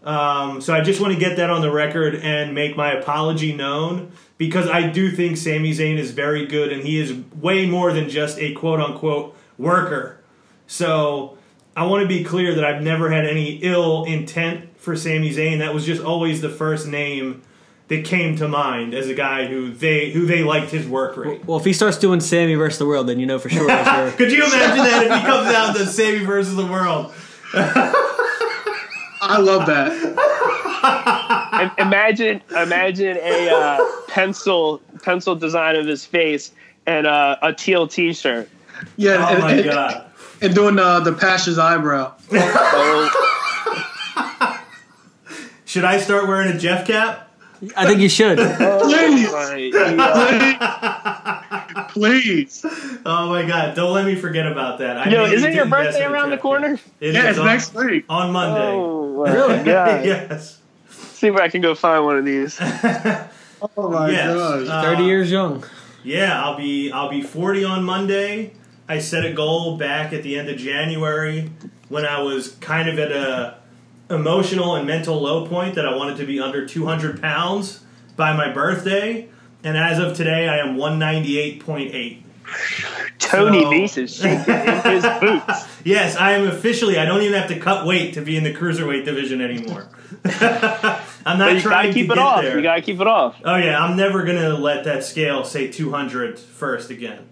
[0.03, 3.53] Um, so I just want to get that on the record and make my apology
[3.53, 7.93] known because I do think Sami Zayn is very good and he is way more
[7.93, 10.19] than just a quote unquote worker.
[10.67, 11.37] So
[11.77, 15.59] I want to be clear that I've never had any ill intent for Sami Zayn.
[15.59, 17.43] That was just always the first name
[17.91, 21.45] that came to mind as a guy who they who they liked his work rate.
[21.45, 23.67] Well, if he starts doing Sami versus the world, then you know for sure.
[23.71, 24.11] it's her.
[24.17, 27.13] Could you imagine that if he comes out to Sami versus the world?
[29.23, 29.91] I love that.
[31.79, 36.53] Imagine imagine a uh, pencil pencil design of his face
[36.87, 38.49] and uh, a teal T-shirt.
[38.97, 40.07] Yeah, Oh and, my and- god.
[40.41, 42.15] and doing uh, the pastor's eyebrow.
[45.67, 47.30] Should I start wearing a Jeff cap?
[47.77, 48.39] I think you should.
[48.83, 49.71] Please, Right.
[51.91, 52.65] please.
[53.05, 53.75] Oh my god!
[53.75, 54.97] Don't let me forget about that.
[54.99, 56.79] I Yo, isn't your birthday around the corner?
[57.01, 58.05] It Yeah, is it's on, next week.
[58.09, 58.73] on Monday.
[58.73, 60.05] Oh, my God.
[60.05, 60.59] yes.
[60.91, 62.59] See if I can go find one of these.
[63.77, 64.35] Oh my Yes.
[64.35, 64.67] gosh.
[64.69, 65.63] Uh, Thirty years young.
[66.03, 68.53] Yeah, I'll be I'll be 40 on Monday.
[68.89, 71.51] I set a goal back at the end of January
[71.91, 73.59] when I was kind of at a
[74.11, 77.81] emotional and mental low point that I wanted to be under 200 pounds
[78.17, 79.29] by my birthday,
[79.65, 82.23] and as of today, I am 198.8.
[83.19, 85.67] Tony So- Nese is shaking in his boots.
[85.85, 86.99] Yes, I am officially.
[86.99, 89.89] I don't even have to cut weight to be in the cruiserweight division anymore.
[90.25, 92.43] I'm not But you trying gotta keep to it get off.
[92.43, 92.57] there.
[92.57, 93.37] You gotta keep it off.
[93.45, 97.29] Oh yeah, I'm never gonna let that scale say 200 first again.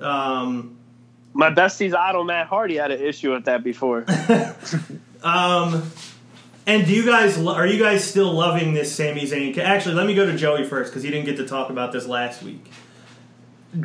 [0.00, 0.76] Um,
[1.32, 4.04] My bestie's idol Matt Hardy had an issue with that before.
[5.22, 5.90] um,
[6.66, 9.56] and do you guys are you guys still loving this Sami Zayn?
[9.58, 12.06] Actually, let me go to Joey first because he didn't get to talk about this
[12.06, 12.70] last week.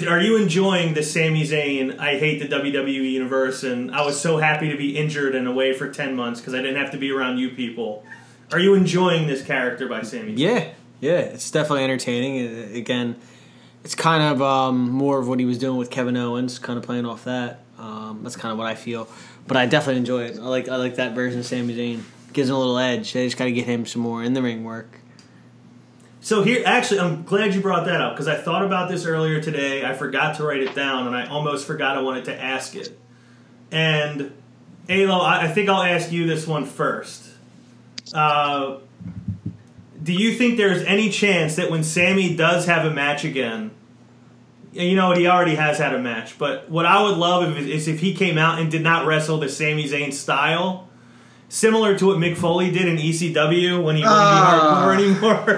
[0.08, 2.00] Are you enjoying the Sami Zayn?
[2.00, 5.74] I hate the WWE universe, and I was so happy to be injured and away
[5.74, 8.04] for ten months because I didn't have to be around you people.
[8.52, 10.34] Are you enjoying this character by Sami?
[10.34, 10.70] Yeah,
[11.00, 12.48] yeah, it's definitely entertaining.
[12.48, 13.16] Uh, Again,
[13.84, 16.84] it's kind of um, more of what he was doing with Kevin Owens, kind of
[16.84, 17.62] playing off that.
[17.78, 19.08] Um, that's kind of what I feel.
[19.48, 20.38] But I definitely enjoy it.
[20.38, 22.04] I like I like that version of Sami Zayn.
[22.34, 23.14] Gives him a little edge.
[23.14, 25.00] They just got to get him some more in the ring work.
[26.20, 29.40] So here, actually, I'm glad you brought that up because I thought about this earlier
[29.40, 29.86] today.
[29.86, 32.98] I forgot to write it down, and I almost forgot I wanted to ask it.
[33.72, 34.34] And
[34.90, 37.30] Alo, I, I think I'll ask you this one first.
[38.14, 38.78] Uh,
[40.02, 43.72] do you think there's any chance that when Sami does have a match again,
[44.76, 47.66] you know what, he already has had a match, but what I would love if,
[47.68, 50.88] is if he came out and did not wrestle the Sami Zayn style,
[51.50, 54.96] similar to what Mick Foley did in ECW when he wouldn't Ah.
[54.98, 55.58] be hardcore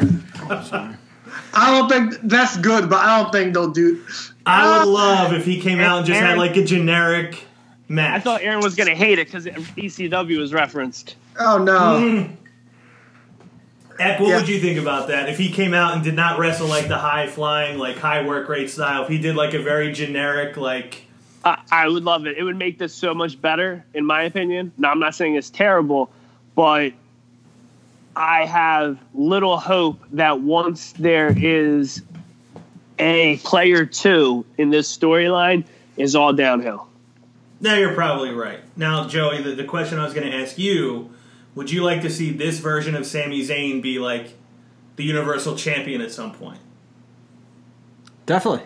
[0.49, 0.97] anymore.
[1.53, 4.03] I don't think that's good, but I don't think they'll do.
[4.45, 7.43] I would love if he came out and just had like a generic
[7.88, 8.15] match.
[8.15, 11.15] I thought Aaron was gonna hate it because ECW was referenced.
[11.39, 11.80] Oh no.
[11.99, 12.36] Mm.
[13.99, 14.38] Eck, what Yeah.
[14.38, 15.29] would you think about that?
[15.29, 18.47] If he came out and did not wrestle like the high flying, like high work
[18.49, 21.03] rate style, if he did like a very generic, like
[21.43, 22.38] I, I would love it.
[22.38, 24.71] It would make this so much better, in my opinion.
[24.77, 26.10] Now, I'm not saying it's terrible,
[26.55, 26.93] but
[28.15, 32.01] I have little hope that once there is
[32.99, 35.63] a player two in this storyline,
[35.97, 36.88] is all downhill.
[37.60, 38.60] Now, you're probably right.
[38.75, 41.10] Now, Joey, the, the question I was going to ask you:
[41.58, 44.34] Would you like to see this version of Sami Zayn be like
[44.96, 46.60] the Universal Champion at some point?
[48.28, 48.63] Definitely.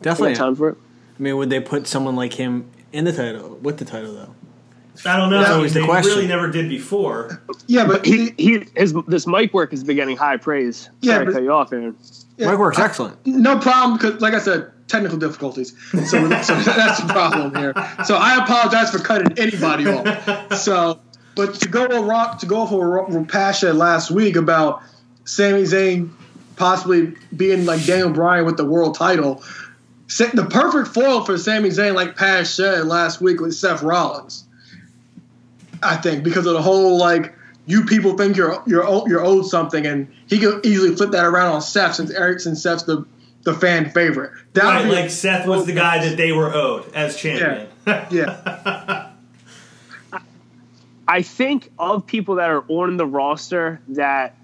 [0.00, 0.36] Definitely.
[0.36, 0.78] time for it.
[1.18, 4.34] I mean, would they put someone like him in the title with the title though?
[5.04, 5.38] I don't know.
[5.38, 6.12] That's I mean, always the question.
[6.12, 7.42] really never did before.
[7.66, 10.88] Yeah, but He, he his this mic work has been getting high praise.
[11.00, 11.96] Yeah, Sorry to cut you off, Aaron.
[12.36, 13.16] yeah, Mike works excellent.
[13.26, 15.74] no problem because, like I said, technical difficulties.
[15.92, 16.00] So,
[16.42, 17.72] so that's the problem here.
[18.04, 20.54] So I apologize for cutting anybody off.
[20.54, 21.00] So,
[21.40, 24.82] but to go rock to go of what last week about
[25.24, 26.10] Sami Zayn
[26.56, 29.42] possibly being like Daniel Bryan with the world title.
[30.06, 34.44] The perfect foil for Sami Zayn, like Pash said last week, was Seth Rollins.
[35.82, 39.46] I think because of the whole like you people think you're you're o- you're owed
[39.46, 43.06] something, and he could easily flip that around on Seth since Eric since Seth's the
[43.44, 44.32] the fan favorite.
[44.52, 47.68] That Right, like Seth was the guy that they were owed as champion.
[48.10, 48.99] yeah.
[51.10, 54.36] I think of people that are on the roster that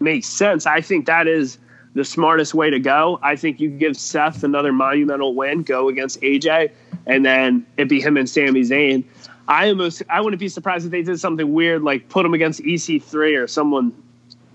[0.00, 0.64] makes sense.
[0.64, 1.58] I think that is
[1.92, 3.18] the smartest way to go.
[3.22, 6.70] I think you give Seth another monumental win, go against AJ,
[7.04, 9.04] and then it'd be him and Sami Zayn.
[9.48, 12.62] I almost I wouldn't be surprised if they did something weird like put him against
[12.62, 13.92] EC3 or someone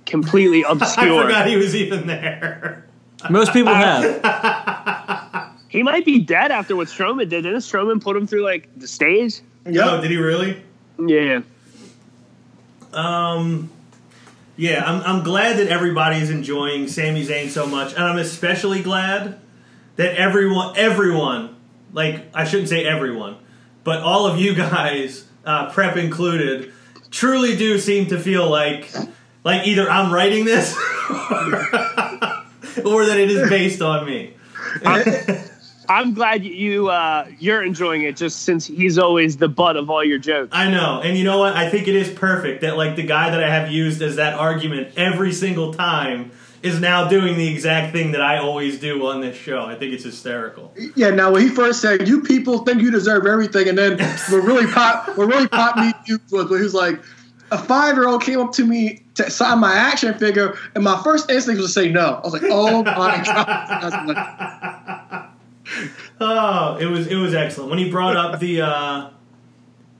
[0.07, 1.19] completely obscure.
[1.19, 2.87] I forgot he was even there.
[3.29, 5.53] Most people have.
[5.69, 7.43] he might be dead after what Strowman did.
[7.43, 9.41] Didn't Strowman put him through like the stage?
[9.67, 10.63] Oh, did he really?
[10.99, 11.41] Yeah.
[12.93, 13.69] Um,
[14.57, 19.39] yeah, I'm, I'm glad that everybody's enjoying Sami Zayn so much, and I'm especially glad
[19.95, 21.55] that everyone, everyone,
[21.93, 23.37] like I shouldn't say everyone,
[23.83, 26.73] but all of you guys, uh, prep included,
[27.09, 28.91] truly do seem to feel like,
[29.43, 30.75] like either I'm writing this,
[32.85, 34.35] or that it is based on me.
[35.91, 40.03] I'm glad you uh, you're enjoying it just since he's always the butt of all
[40.03, 40.49] your jokes.
[40.53, 41.53] I know, and you know what?
[41.53, 44.35] I think it is perfect that like the guy that I have used as that
[44.35, 46.31] argument every single time
[46.63, 49.65] is now doing the exact thing that I always do on this show.
[49.65, 50.73] I think it's hysterical.
[50.95, 53.97] Yeah, now when he first said, "You people think you deserve everything," and then
[54.29, 55.91] what really pop, what really popped me
[56.31, 57.01] was when he was like,
[57.51, 61.01] "A five year old came up to me to sign my action figure, and my
[61.03, 64.87] first instinct was to say no." I was like, "Oh my god!"
[65.75, 69.09] I was like, Oh, it was it was excellent when he brought up the uh,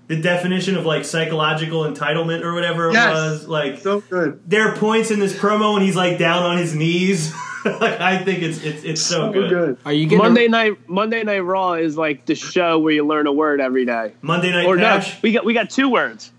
[0.08, 3.14] the definition of like psychological entitlement or whatever it Yes.
[3.14, 3.48] was.
[3.48, 4.42] Like so good.
[4.46, 7.34] there are points in this promo when he's like down on his knees.
[7.66, 9.50] like I think it's it's it's so, So good.
[9.50, 9.78] good.
[9.86, 13.28] Are you getting Monday night Monday Night Raw is like the show where you learn
[13.28, 14.14] a word every day.
[14.22, 16.32] Monday Night Or no, we got we got two words.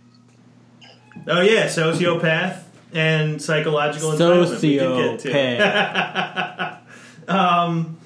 [1.29, 2.63] Oh yeah, sociopath
[2.93, 4.61] and psychological entitlement.
[4.63, 5.29] we could get to.
[7.29, 7.99] sociopath?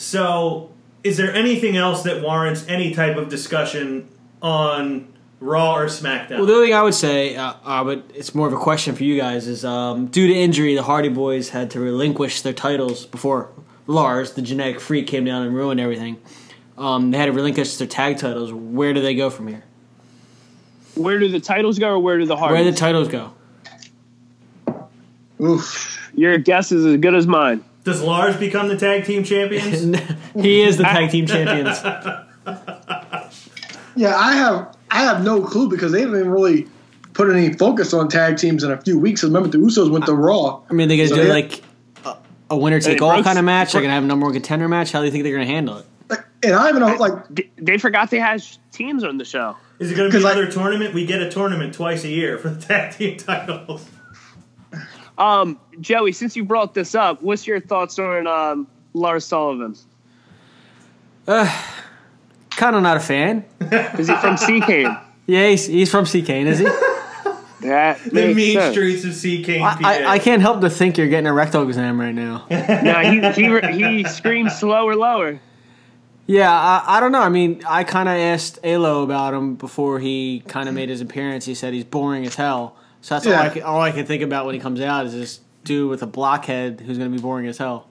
[0.00, 0.70] So,
[1.04, 4.08] is there anything else that warrants any type of discussion
[4.40, 6.38] on Raw or SmackDown?
[6.38, 8.94] Well, the only thing I would say, uh, uh, but it's more of a question
[8.94, 12.54] for you guys, is um, due to injury, the Hardy Boys had to relinquish their
[12.54, 13.50] titles before
[13.86, 16.16] Lars, the genetic freak, came down and ruined everything.
[16.78, 18.54] Um, they had to relinquish their tag titles.
[18.54, 19.64] Where do they go from here?
[20.94, 22.52] Where do the titles go, or where do the hearts?
[22.54, 23.34] Where do the titles go?
[25.42, 26.10] Oof.
[26.14, 27.62] Your guess is as good as mine.
[27.84, 29.98] Does Lars become the tag team champions?
[30.34, 31.78] he is the tag team champions.
[33.96, 36.68] Yeah, I have I have no clue because they haven't really
[37.12, 39.22] put any focus on tag teams in a few weeks.
[39.24, 40.62] Remember, the Usos went to Raw.
[40.70, 41.62] I mean, they're gonna So do they- like
[42.04, 42.16] a,
[42.50, 43.72] a winner take all Brooks- kind of match.
[43.72, 44.92] They're gonna have a number one contender match.
[44.92, 45.86] How do you think they're gonna handle it?
[46.08, 49.24] Like, and I don't even know, like, D- They forgot they had teams on the
[49.24, 49.56] show.
[49.78, 50.92] Is it going to be I- another tournament?
[50.94, 53.86] We get a tournament twice a year for the tag team titles.
[55.20, 59.76] Um, Joey, since you brought this up, what's your thoughts on um, Lars Sullivan?
[61.28, 61.62] Uh,
[62.50, 63.44] Kind of not a fan.
[63.60, 65.02] Is he from CK?
[65.26, 66.68] Yeah, he's, he's from CK, is he?
[67.60, 68.74] That The makes mean sense.
[68.74, 69.60] streets of CK.
[69.60, 72.46] I, I, I can't help but think you're getting a rectal exam right now.
[72.50, 73.20] No, he,
[73.76, 75.38] he he screams slower, lower.
[76.26, 77.20] Yeah, I, I don't know.
[77.20, 81.02] I mean, I kind of asked Alo about him before he kind of made his
[81.02, 81.44] appearance.
[81.44, 82.76] He said he's boring as hell.
[83.02, 85.12] So that's all, I can, all I can think about when he comes out is
[85.14, 87.88] this dude with a blockhead who's going to be boring as hell.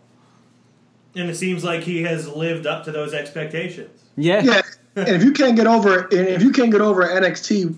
[1.15, 4.03] and it seems like he has lived up to those expectations.
[4.15, 4.41] Yeah.
[4.43, 4.61] yeah.
[4.95, 7.75] And if you can't get over, and if you can't get over NXT,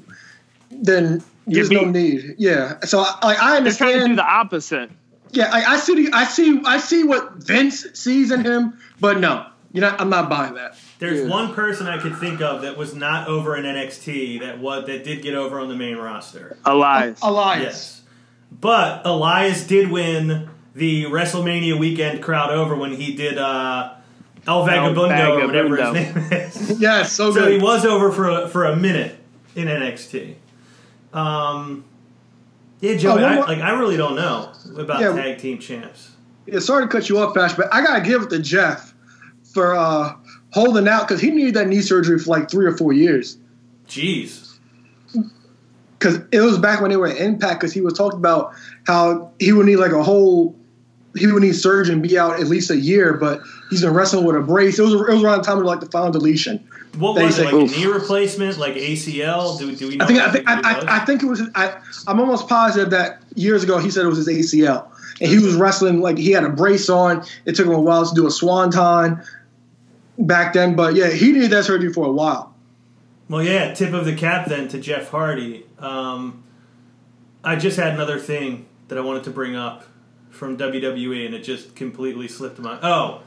[0.71, 2.35] then there's no need.
[2.37, 2.79] Yeah.
[2.81, 4.17] So, like, I They're trying to do understand.
[4.17, 4.91] the opposite.
[5.31, 6.05] Yeah, I, I see.
[6.05, 6.61] The, I see.
[6.65, 10.75] I see what Vince sees in him, but no, you know, I'm not buying that.
[11.01, 14.85] There's one person I could think of that was not over in NXT that was
[14.85, 16.57] that did get over on the main roster.
[16.63, 17.19] Elias.
[17.23, 17.63] Elias.
[17.63, 18.01] Yes,
[18.51, 23.93] but Elias did win the WrestleMania weekend crowd over when he did uh,
[24.45, 26.79] El Vagabundo or whatever his name is.
[26.79, 27.11] Yes.
[27.11, 27.51] So, so good.
[27.53, 29.15] he was over for a, for a minute
[29.55, 30.35] in NXT.
[31.13, 31.83] Um,
[32.79, 35.13] yeah, Joey, Oh, one I, like I really don't know about Yeah.
[35.13, 36.11] tag team champs.
[36.45, 38.93] Yeah, sorry to cut you off, Bash, but I gotta give it to Jeff
[39.53, 40.13] for uh,
[40.51, 43.37] holding out because he needed that knee surgery for like three or four years.
[43.87, 44.57] Jeez.
[45.97, 47.59] Because it was back when they were at Impact.
[47.59, 48.53] Because he was talking about
[48.87, 50.55] how he would need like a whole,
[51.15, 53.13] he would need surgery and be out at least a year.
[53.13, 54.79] But he's been wrestling with a brace.
[54.79, 56.65] It was it was around the time of like the final deletion.
[56.97, 57.45] What was it?
[57.45, 59.57] Like a knee replacement, like ACL?
[59.59, 60.05] Do, do we know?
[60.05, 60.85] I think I think I, it was?
[60.85, 61.77] I, I think it was I,
[62.07, 64.87] I'm almost positive that years ago he said it was his ACL
[65.21, 67.23] and he was wrestling like he had a brace on.
[67.45, 69.21] It took him a while to do a swanton
[70.17, 72.55] back then, but yeah, he needed that surgery for a while.
[73.29, 75.65] Well, yeah, tip of the cap then to Jeff Hardy.
[75.79, 76.43] Um,
[77.43, 79.85] I just had another thing that I wanted to bring up
[80.29, 82.77] from WWE, and it just completely slipped my.
[82.81, 83.21] Oh,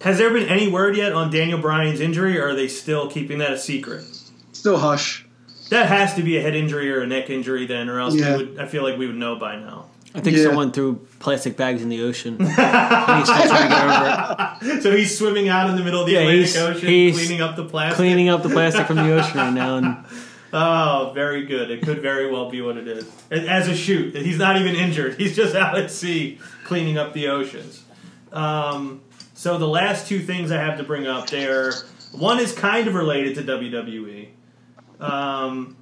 [0.00, 3.38] has there been any word yet on Daniel Bryan's injury, or are they still keeping
[3.38, 4.04] that a secret?
[4.52, 5.26] Still hush.
[5.70, 8.36] That has to be a head injury or a neck injury then, or else Yeah.
[8.36, 9.86] we would, I feel like we would know by now.
[10.14, 10.44] I think Yeah.
[10.44, 12.36] someone threw plastic bags in the ocean.
[12.40, 14.82] and he's still trying to get over it.
[14.82, 17.40] So he's swimming out in the middle of the Yeah, Atlantic he's- Ocean, he's cleaning
[17.42, 17.96] up the plastic.
[17.96, 19.76] Cleaning up the plastic from the ocean right now.
[19.76, 19.96] And
[20.52, 21.70] Oh, very good.
[21.70, 23.08] It could very well be what it is.
[23.30, 25.14] As a shoot, he's not even injured.
[25.14, 27.84] He's just out at sea cleaning up the oceans.
[28.32, 29.00] Um,
[29.34, 31.72] so the last two things I have to bring up there,
[32.10, 34.26] one is kind of related to WWE.
[34.98, 35.76] Um,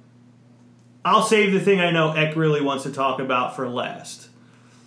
[1.09, 4.29] I'll save the thing I know Eck really wants to talk about for last.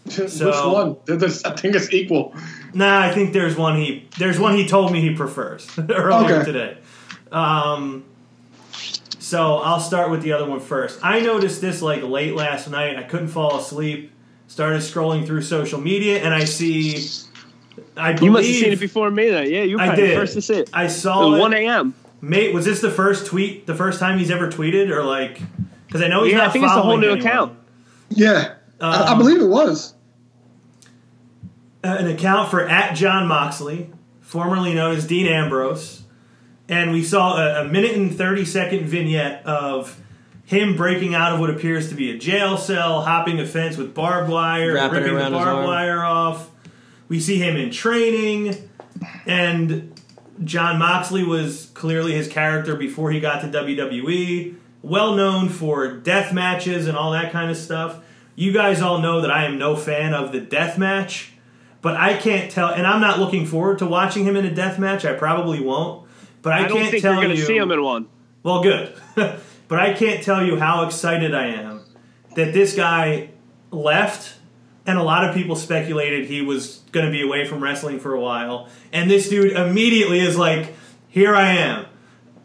[0.05, 0.97] Which one?
[1.07, 2.35] There's- I think it's equal.
[2.75, 6.45] Nah, I think there's one he there's one he told me he prefers earlier Okay.
[6.45, 6.77] today.
[7.31, 8.05] Um,
[9.19, 10.99] so I'll start with the other one first.
[11.03, 12.97] I noticed this like late last night.
[12.97, 14.11] I couldn't fall asleep.
[14.49, 17.07] Started scrolling through social media and I see.
[17.97, 19.51] I believe You must have seen it before me, then.
[19.51, 20.15] Yeah, you were I the did.
[20.17, 20.71] first to see it.
[20.73, 21.41] I It saw was it.
[21.41, 21.95] 1 a.m.
[22.21, 23.67] Mate, was this the first tweet?
[23.67, 25.41] The first time he's ever tweeted, or like?
[25.93, 26.49] Because I know he's Yeah, not.
[26.49, 27.27] I think it's a whole following new anyone.
[27.29, 27.59] account.
[28.09, 29.95] Yeah, I, I Um, believe it was.
[31.83, 33.91] an account for at Jon Moxley,
[34.21, 36.03] formerly known as Dean Ambrose,
[36.69, 40.01] and we saw a, a minute and thirty second vignette of
[40.45, 43.95] him breaking out of what appears to be a jail cell, hopping a fence with
[43.95, 45.67] barbed wire, Wrapping ripping the around his barbed arm.
[45.67, 46.51] wire off.
[47.09, 48.57] We see him in training,
[49.27, 49.93] and
[50.45, 54.55] Jon Moxley was clearly his character before he got to WWE.
[54.83, 58.01] Well known for death matches and all that kind of stuff.
[58.35, 61.33] You guys all know that I am no fan of the death match,
[61.83, 64.79] but I can't tell, and I'm not looking forward to watching him in a death
[64.79, 65.05] match.
[65.05, 66.09] I probably won't,
[66.41, 67.43] but I, I, don't can't think tell you're going you.
[67.43, 68.09] to see him in one.
[68.43, 68.95] Well, good.
[69.15, 71.83] but I can't tell you how excited I am
[72.35, 73.31] that this guy
[73.71, 74.35] left,
[74.87, 78.15] and a lot of people speculated he was going to be away from wrestling for
[78.15, 78.69] a while.
[78.93, 80.75] And this dude immediately is like,
[81.09, 81.87] Here I am.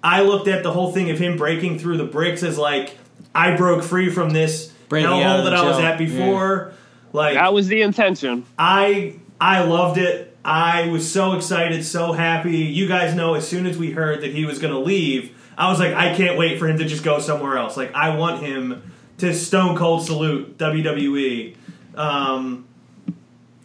[0.07, 2.97] I looked at the whole thing of him breaking through the bricks as like,
[3.35, 6.71] I broke free from this Breaking hellhole that I was at before.
[7.11, 8.45] Like, That was the intention.
[8.57, 10.37] I I loved it.
[10.45, 12.57] I was so excited, so happy.
[12.57, 15.69] You guys know as soon as we heard that he was going to leave, I
[15.69, 17.75] was like, I can't wait for him to just go somewhere else.
[17.75, 21.57] Like I want him to Stone Cold salute WWE.
[21.95, 22.65] Um,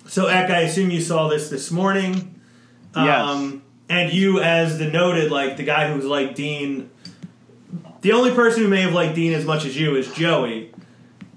[0.09, 2.41] so Eck, I assume you saw this this morning.
[2.97, 3.63] Yes.
[3.89, 6.91] And you, as the noted, like the guy who's like Dean,
[8.01, 10.73] the only person who may have liked Dean as much as you is Joey.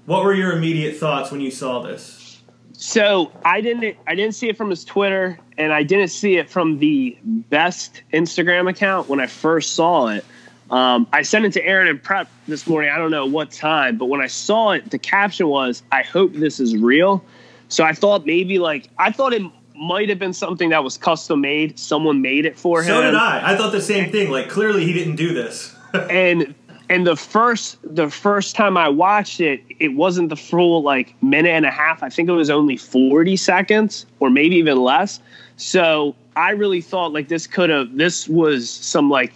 [0.06, 2.42] What were your immediate thoughts when you saw this?
[2.72, 6.50] So I didn't I didn't see it from his Twitter and I didn't see it
[6.50, 10.24] from the best Instagram account when I first saw it.
[10.70, 12.90] Um, I sent it to Aaron and prep this morning.
[12.90, 16.34] I don't know what time, but when I saw it, the caption was, "I hope
[16.34, 17.24] this is real."
[17.68, 19.42] So I thought maybe like I thought it
[19.78, 21.78] might have been something that was custom made.
[21.78, 22.88] Someone made it for him.
[22.88, 23.52] So did I.
[23.52, 24.30] I thought the same thing.
[24.30, 25.74] Like clearly he didn't do this.
[26.10, 26.54] and
[26.88, 31.50] and the first the first time I watched it, it wasn't the full like minute
[31.50, 32.02] and a half.
[32.02, 35.20] I think it was only forty seconds, or maybe even less.
[35.56, 39.32] So I really thought like this could have this was some like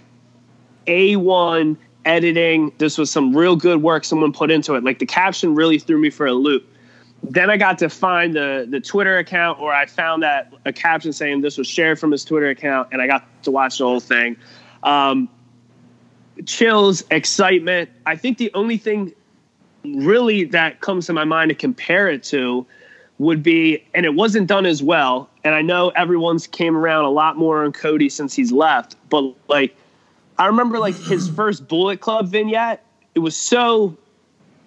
[0.87, 2.73] a one editing.
[2.79, 4.85] This was some real good work someone put into it.
[4.85, 6.67] Like the caption really threw me for a loop.
[7.23, 11.13] Then I got to find the the Twitter account, or I found that a caption
[11.13, 14.01] saying this was shared from his Twitter account, and I got to watch the whole
[14.01, 14.37] thing.
[14.83, 15.29] Um,
[16.47, 17.91] chills, excitement.
[18.07, 19.13] I think the only thing
[19.85, 22.67] really that comes to my mind to compare it to
[23.19, 25.29] would be, and it wasn't done as well.
[25.45, 29.35] And I know everyone's came around a lot more on Cody since he's left, but
[29.49, 29.77] like,
[30.39, 32.83] I remember like his first Bullet Club vignette.
[33.15, 33.97] It was so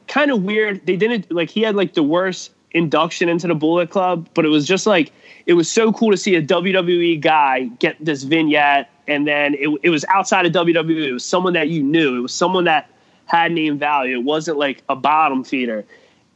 [0.08, 0.86] kind of weird.
[0.86, 4.50] They didn't like he had like the worst induction into the Bullet Club, but it
[4.50, 5.12] was just like
[5.46, 9.70] it was so cool to see a WWE guy get this vignette, and then it,
[9.84, 11.08] it was outside of WWE.
[11.08, 12.18] It was someone that you knew.
[12.18, 12.90] It was someone that
[13.26, 14.18] had name value.
[14.18, 15.86] It wasn't like a bottom feeder.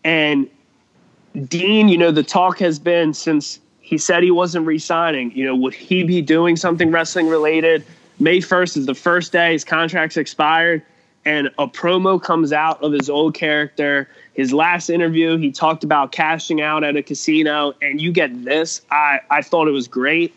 [0.03, 0.49] And
[1.47, 5.32] Dean, you know, the talk has been since he said he wasn't re-signing.
[5.36, 7.86] You know, would he be doing something wrestling related?
[8.20, 10.82] May first is the first day his contract's expired
[11.28, 14.07] and a promo comes out of his old character.
[14.34, 18.82] His last interview, he talked about cashing out at a casino, and you get this.
[18.91, 20.34] I, I thought it was great.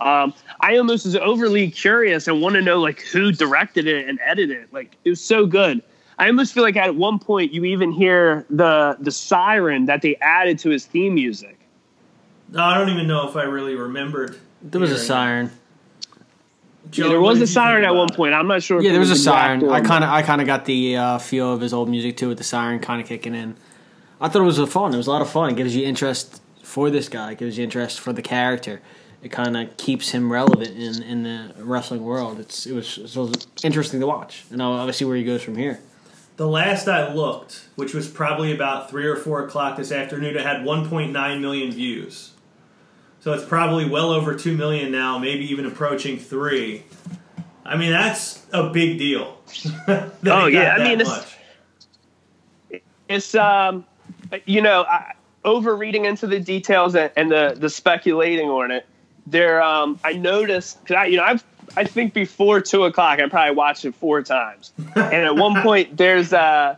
[0.00, 4.18] Um, I almost was overly curious and want to know like who directed it and
[4.26, 4.72] edited it.
[4.72, 5.80] Like it was so good.
[6.18, 10.16] I almost feel like at one point you even hear the the siren that they
[10.16, 11.56] added to his theme music.
[12.48, 14.40] No, I don't even know if I really remembered.
[14.60, 15.06] There was a hearing it.
[15.06, 15.50] siren.
[16.92, 18.16] Joe, there was a siren at one it?
[18.16, 18.34] point.
[18.34, 18.80] I'm not sure.
[18.80, 19.68] Yeah, it there was a the siren.
[19.68, 22.28] I kind of, I kind of got the uh, feel of his old music too,
[22.28, 23.56] with the siren kind of kicking in.
[24.20, 24.94] I thought it was a fun.
[24.94, 25.50] It was a lot of fun.
[25.50, 27.32] It gives you interest for this guy.
[27.32, 28.80] It gives you interest for the character.
[29.22, 32.38] It kind of keeps him relevant in, in the wrestling world.
[32.40, 35.56] It's it was, it was interesting to watch, and I'll obviously where he goes from
[35.56, 35.80] here.
[36.36, 40.42] The last I looked, which was probably about three or four o'clock this afternoon, it
[40.42, 42.32] had 1.9 million views.
[43.22, 46.82] So it's probably well over two million now, maybe even approaching three.
[47.64, 49.38] I mean, that's a big deal.
[50.26, 51.08] Oh, yeah, I mean, it's-
[52.70, 52.80] much.
[53.08, 53.84] it's um
[54.46, 55.12] you know I,
[55.44, 58.86] over reading into the details and, and the the speculating on it
[59.26, 61.44] there um i noticed because i you know i've
[61.76, 65.96] i think before two o'clock i probably watched it four times and at one point
[65.96, 66.76] there's uh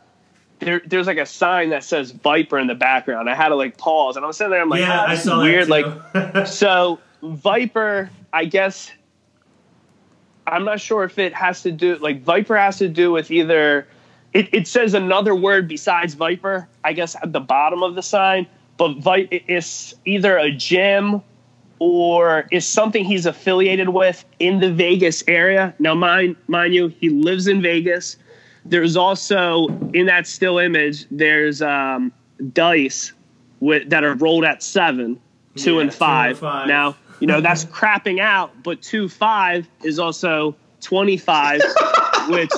[0.65, 3.29] there, there's like a sign that says Viper in the background.
[3.31, 4.63] I had to like pause, and I'm sitting there.
[4.63, 5.69] I'm like, yeah, ah, I saw weird.
[5.69, 8.91] Like, so Viper, I guess
[10.47, 13.87] I'm not sure if it has to do like Viper has to do with either
[14.33, 18.47] it, it says another word besides Viper, I guess at the bottom of the sign,
[18.77, 21.23] but Vi- it's either a gym
[21.79, 25.75] or is something he's affiliated with in the Vegas area.
[25.79, 28.17] Now mind mind you, he lives in Vegas.
[28.67, 32.13] There's also in that still image, there's um,
[32.53, 33.13] dice
[33.61, 35.21] with, that are rolled at seven
[35.57, 36.31] two Yeah, and two five.
[36.31, 36.69] and five.
[36.69, 41.61] Now, you know, that's crapping out, but two five is also 25,
[42.29, 42.51] which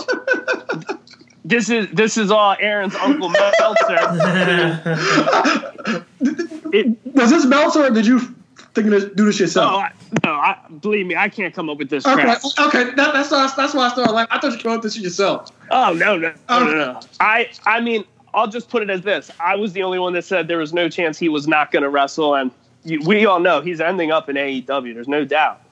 [1.44, 3.60] this is this is all Aaron's Uncle Meltzer.
[6.72, 8.20] it, Was this Meltzer or did you
[8.76, 9.72] think of this, do this yourself?
[9.72, 9.92] oh, I,
[10.24, 12.42] no, I, believe me, I can't come up with this okay, crap.
[12.44, 14.12] okay, that, that's that's that's why I started.
[14.12, 15.50] Like, I thought you came up with this yourself.
[15.70, 17.00] Oh no, no, no, no, no.
[17.18, 18.04] I, I mean,
[18.34, 20.72] I'll just put it as this: I was the only one that said there was
[20.72, 22.50] no chance he was not going to wrestle, and
[22.84, 24.94] you, we all know he's ending up in AEW.
[24.94, 25.62] There's no doubt.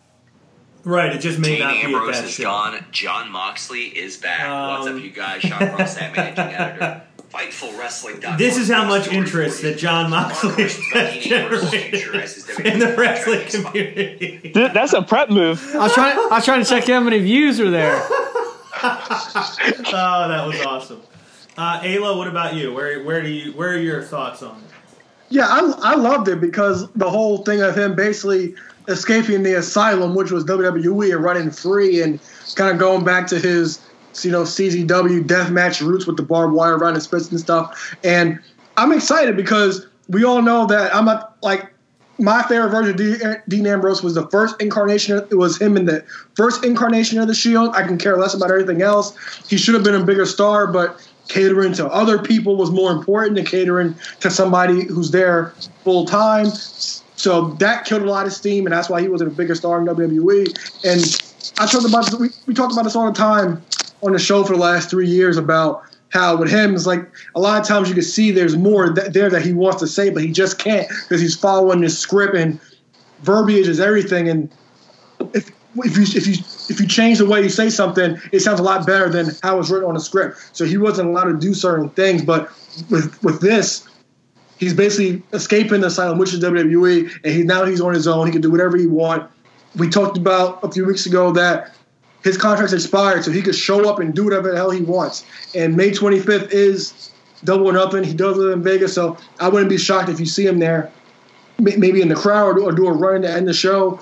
[0.84, 2.42] Right, it just may Dean not be at Ambrose that is show.
[2.44, 2.84] gone.
[2.90, 4.40] Jon Moxley is back.
[4.40, 5.40] What's Um, up, you guys?
[5.40, 7.02] Sean Ross, managing editor.
[7.34, 8.38] FightfulWrestling.com.
[8.38, 10.76] This is how much interest that Jon Moxley has
[11.24, 14.38] Dean Ambrose's future generated in the wrestling community.
[14.54, 15.60] Th- That's a prep move.
[15.74, 16.16] I was trying.
[16.16, 17.96] I was trying to check how many views are there.
[18.86, 21.00] Oh, that was awesome.
[21.56, 22.74] Uh, Ayla, what about you?
[22.74, 24.62] Where where do you where are your thoughts on it?
[25.30, 28.54] Yeah, I, I loved it because the whole thing of him basically
[28.88, 32.20] escaping the asylum, which was WWE, and running free, and
[32.56, 33.78] kind of going back to his
[34.22, 37.96] you know CZW deathmatch roots with the barbed wire around his fist and stuff.
[38.04, 38.38] And
[38.76, 41.70] I'm excited because we all know that I'm not like
[42.18, 45.18] my favorite version of Dean- Ambrose was the first incarnation.
[45.30, 46.04] It was him in the
[46.34, 47.74] first incarnation of the Shield.
[47.74, 49.16] I can care less about everything else.
[49.48, 53.36] He should have been a bigger star, but catering to other people was more important
[53.36, 56.46] than catering to somebody who's there full time.
[56.46, 59.80] So that killed a lot of steam, and that's why he wasn't a bigger star
[59.80, 60.46] in WWE.
[60.84, 63.62] And I talked about we, we talked about this all the time
[64.04, 67.40] on the show for the last three years about how with him it's like a
[67.40, 70.10] lot of times you can see there's more th- there that he wants to say,
[70.10, 72.60] but he just can't because he's following this script and
[73.22, 74.28] verbiage is everything.
[74.28, 74.48] And
[75.32, 76.34] if if you if you
[76.68, 79.58] if you change the way you say something, it sounds a lot better than how
[79.58, 80.38] it's written on the script.
[80.52, 82.48] So he wasn't allowed to do certain things, but
[82.90, 83.88] with with this,
[84.58, 88.26] he's basically escaping the asylum, which is WWE, and he now he's on his own.
[88.26, 89.28] He can do whatever he want.
[89.76, 91.73] We talked about a few weeks ago that
[92.24, 95.24] his contract's expired, so he could show up and do whatever the hell he wants.
[95.54, 97.12] And May 25th is
[97.44, 98.02] double or nothing.
[98.02, 100.90] He does live in Vegas, so I wouldn't be shocked if you see him there,
[101.58, 104.00] maybe in the crowd or do a run to end the show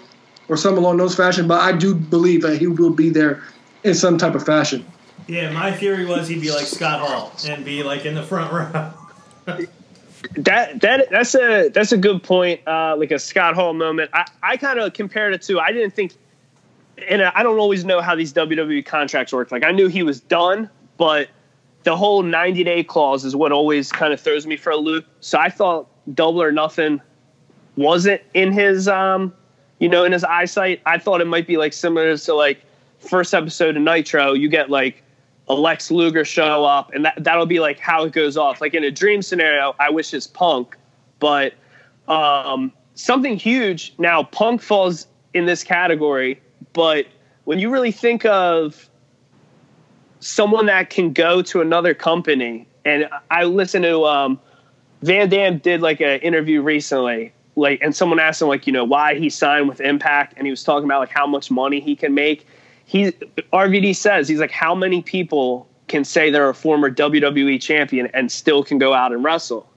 [0.49, 1.49] or something along those fashion.
[1.49, 3.43] But I do believe that he will be there
[3.83, 4.87] in some type of fashion.
[5.27, 8.53] Yeah, my theory was he'd be like Scott Hall and be like in the front
[8.53, 9.67] row.
[10.37, 12.61] That that that's a that's a good point.
[12.67, 14.11] Uh, like a Scott Hall moment.
[14.15, 15.59] I, I kind of compared it to.
[15.59, 16.13] I didn't think,
[17.09, 19.51] and I don't always know how these WWE contracts work.
[19.53, 21.29] Like I knew he was done, but
[21.85, 25.07] the whole 90 day clause is what always kind of throws me for a loop.
[25.21, 27.01] So I thought double or nothing
[27.77, 29.33] wasn't in his um,
[29.79, 30.81] you know, in his eyesight.
[30.87, 32.63] I thought it might be like similar to like
[33.01, 34.33] first episode of Nitro.
[34.33, 35.03] You get like
[35.49, 38.61] a Lex Luger show up, and that that'll be like how it goes off.
[38.61, 40.77] Like in a dream scenario, I wish it's Punk,
[41.19, 41.55] but
[42.07, 43.95] um, something huge.
[43.99, 46.41] Now Punk falls in this category,
[46.73, 47.07] but
[47.45, 48.89] when you really think of
[50.21, 54.41] someone that can go to another company, and I listened to um,
[55.03, 58.85] Van Dam did like an interview recently, like, and someone asked him like, you know,
[58.85, 61.97] why he signed with Impact, and he was talking about like how much money he
[61.97, 62.47] can make.
[62.85, 63.13] He
[63.53, 68.31] RVD says he's like, how many people can say they're a former WWE champion and
[68.31, 69.69] still can go out and wrestle?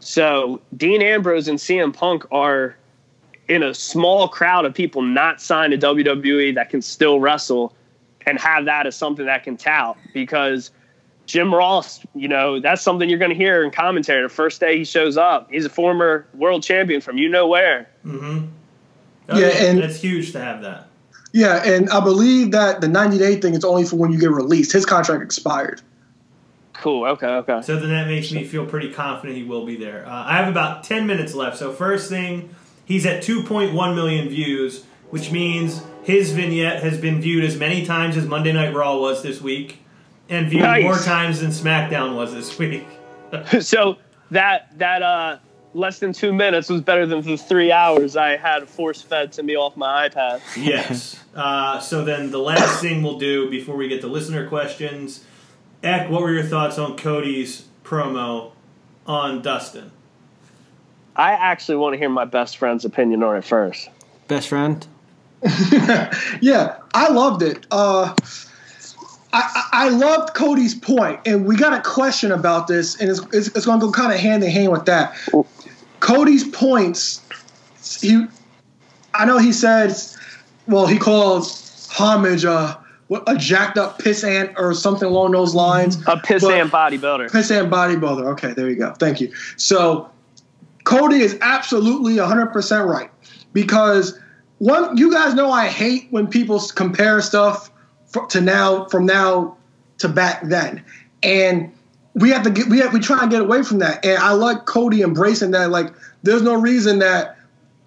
[0.00, 2.76] So Dean Ambrose and CM Punk are
[3.52, 7.74] in a small crowd of people not signed to WWE that can still wrestle
[8.26, 10.70] and have that as something that can tout because
[11.26, 14.22] Jim Ross, you know, that's something you're going to hear in commentary.
[14.22, 17.88] The first day he shows up, he's a former world champion from you know where.
[18.08, 18.48] Oh,
[19.28, 20.88] Yeah, and- it's huge to have that.
[21.34, 24.30] Yeah, and I believe that the 90 day thing is only for when you get
[24.30, 24.72] released.
[24.72, 25.80] His contract expired.
[26.74, 27.06] Cool.
[27.06, 27.26] Okay.
[27.26, 27.62] Okay.
[27.62, 30.04] So then that makes me feel pretty confident he will be there.
[30.06, 31.56] Uh, I have about 10 minutes left.
[31.56, 32.54] So, first thing,
[32.84, 38.16] he's at 2.1 million views, which means his vignette has been viewed as many times
[38.16, 39.78] as Monday Night Raw was this week
[40.28, 40.82] and viewed Nice.
[40.84, 42.86] more times than SmackDown was this week.
[43.60, 43.96] so
[44.30, 45.38] that that uh
[45.74, 49.42] less than two minutes was better than the three hours I had force fed to
[49.42, 50.40] me off my iPad.
[50.56, 51.18] yes.
[51.34, 55.24] Uh, so then the last thing we'll do before we get to listener questions,
[55.82, 58.52] Eck, what were your thoughts on Cody's promo
[59.06, 59.92] on Dustin?
[61.16, 63.88] I actually want to hear my best friend's opinion on it first.
[64.28, 64.86] Best friend.
[66.40, 67.66] Yeah, I loved it.
[67.70, 68.14] Uh,
[69.32, 73.20] I, I I loved Cody's point, and we got a question about this, and it's,
[73.32, 75.16] it's, it's going to go kind of hand in hand with that.
[76.00, 77.20] Cody's points,
[78.00, 78.26] he,
[79.14, 80.18] I know he says,
[80.66, 82.78] well, he calls homage a,
[83.26, 85.96] a jacked up piss ant or something along those lines.
[86.06, 87.30] A pissant bodybuilder.
[87.30, 88.24] Pissant bodybuilder.
[88.32, 88.92] Okay, there you go.
[88.94, 89.32] Thank you.
[89.56, 90.10] So
[90.84, 93.10] Cody is absolutely 100% right
[93.52, 94.18] because
[94.58, 97.70] one, you guys know I hate when people compare stuff
[98.28, 99.56] to now from now
[99.98, 100.84] to back then,
[101.22, 101.72] and
[102.14, 104.04] we have to get we have we try and get away from that.
[104.04, 105.70] And I like Cody embracing that.
[105.70, 107.38] Like, there's no reason that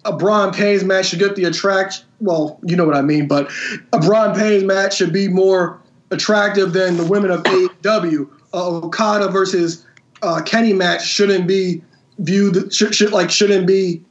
[0.04, 2.04] a Braun Paynes match should get the attract.
[2.20, 3.50] Well, you know what I mean, but
[3.92, 5.80] a Braun Paynes match should be more
[6.10, 8.28] attractive than the women of AEW.
[8.52, 9.86] Okada versus
[10.22, 11.82] uh, Kenny match shouldn't be
[12.18, 14.02] viewed should, should like shouldn't be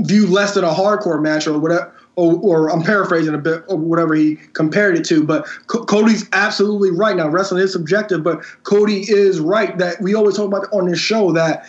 [0.00, 1.92] viewed less than a hardcore match or whatever.
[2.18, 5.22] Or, or I'm paraphrasing a bit, or whatever he compared it to.
[5.22, 7.14] But Co- Cody's absolutely right.
[7.14, 10.98] Now wrestling is subjective, but Cody is right that we always talk about on this
[10.98, 11.66] show that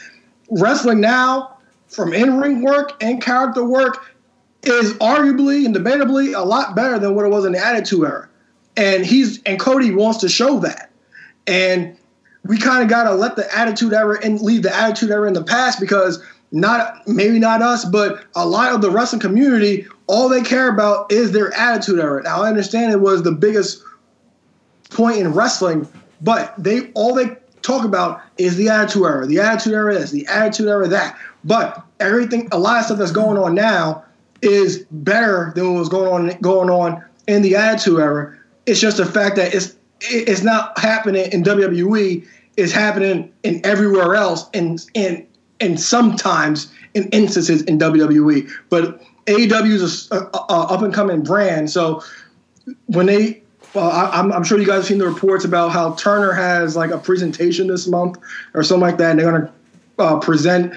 [0.49, 1.57] wrestling now,
[1.89, 4.15] from in-ring work and character work,
[4.63, 8.29] is arguably and debatably a lot better than what it was in the Attitude Era.
[8.77, 10.91] And he's and Cody wants to show that.
[11.45, 11.96] And
[12.47, 15.33] we kind of got to let the attitude era and leave the attitude era in
[15.33, 20.29] the past because not maybe not us, but a lot of the wrestling community, all
[20.29, 22.23] they care about is their attitude era.
[22.23, 23.83] Now I understand it was the biggest
[24.89, 25.87] point in wrestling,
[26.21, 30.25] but they all they talk about is the attitude era, the attitude era this, the
[30.27, 31.17] attitude era that.
[31.43, 34.03] But everything, a lot of stuff that's going on now
[34.41, 38.37] is better than what was going on going on in the attitude era.
[38.65, 42.25] It's just the fact that it's it's not happening in WWE.
[42.55, 45.25] It's happening in everywhere else, and and
[45.59, 48.49] and sometimes in instances in WWE.
[48.69, 52.03] But AEW is a, a, a up and coming brand, so
[52.87, 53.43] when they
[53.73, 56.75] well, I, I'm, I'm sure you guys have seen the reports about how Turner has
[56.75, 58.17] like a presentation this month
[58.53, 59.53] or something like that, and they're going to
[59.99, 60.73] uh, present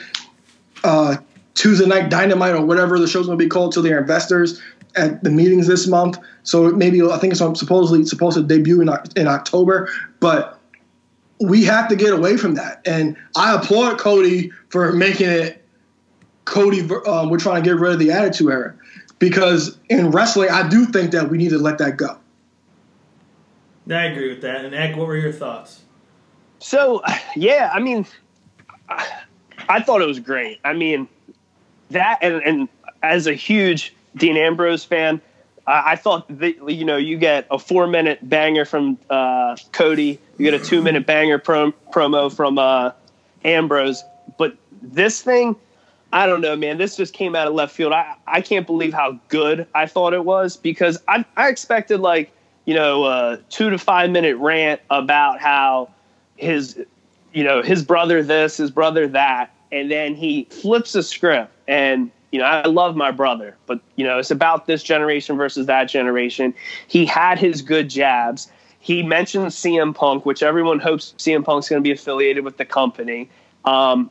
[0.85, 1.17] uh,
[1.55, 4.61] Tuesday Night Dynamite or whatever the show's going to be called to their investors
[4.97, 6.19] at the meetings this month.
[6.43, 10.59] So maybe I think it's supposedly supposed to debut in, in October, but
[11.41, 12.83] we have to get away from that.
[12.87, 15.65] And I applaud Cody for making it
[16.45, 16.81] Cody.
[17.07, 18.75] Um, we're trying to get rid of the Attitude Era
[19.19, 22.17] because in wrestling, I do think that we need to let that go.
[23.89, 24.65] I agree with that.
[24.65, 25.83] And Eck, what were your thoughts?
[26.59, 27.03] So,
[27.37, 28.07] yeah, I mean,
[28.89, 29.07] I,
[29.69, 30.61] I thought it was great.
[30.65, 31.09] I mean,
[31.91, 32.69] that and, and
[33.03, 35.21] as a huge Dean Ambrose fan,
[35.67, 40.19] I, I thought that you know you get a four minute banger from uh, Cody,
[40.39, 42.93] you get a two minute banger prom, promo from uh,
[43.45, 44.05] Ambrose,
[44.39, 45.57] but this thing.
[46.13, 46.77] I don't know, man.
[46.77, 47.93] This just came out of left field.
[47.93, 52.33] I, I can't believe how good I thought it was because I, I expected like
[52.65, 55.91] you know a two to five minute rant about how
[56.37, 56.79] his
[57.33, 62.11] you know his brother this his brother that and then he flips the script and
[62.31, 65.85] you know i love my brother but you know it's about this generation versus that
[65.85, 66.55] generation
[66.87, 71.83] he had his good jabs he mentioned cm punk which everyone hopes cm punk's going
[71.83, 73.29] to be affiliated with the company
[73.65, 74.11] um,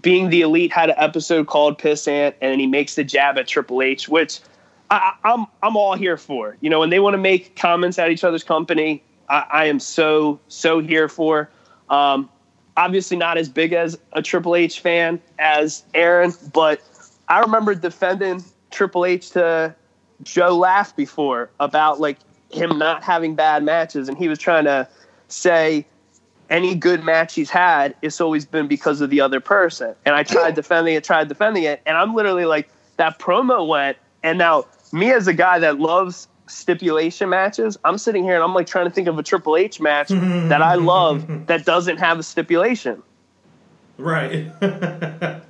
[0.00, 3.82] being the elite had an episode called pissant and he makes the jab at triple
[3.82, 4.40] h which
[4.90, 6.56] I, I'm I'm all here for.
[6.60, 9.80] You know, when they want to make comments at each other's company, I, I am
[9.80, 11.50] so so here for.
[11.88, 12.28] Um,
[12.76, 16.80] obviously, not as big as a Triple H fan as Aaron, but
[17.28, 19.74] I remember defending Triple H to
[20.22, 22.18] Joe Laugh before about like
[22.50, 24.88] him not having bad matches, and he was trying to
[25.28, 25.86] say
[26.50, 29.94] any good match he's had, it's always been because of the other person.
[30.04, 33.96] And I tried defending it, tried defending it, and I'm literally like that promo went,
[34.22, 38.54] and now me as a guy that loves stipulation matches, I'm sitting here and I'm
[38.54, 42.18] like trying to think of a Triple H match that I love that doesn't have
[42.18, 43.02] a stipulation.
[43.96, 44.50] Right.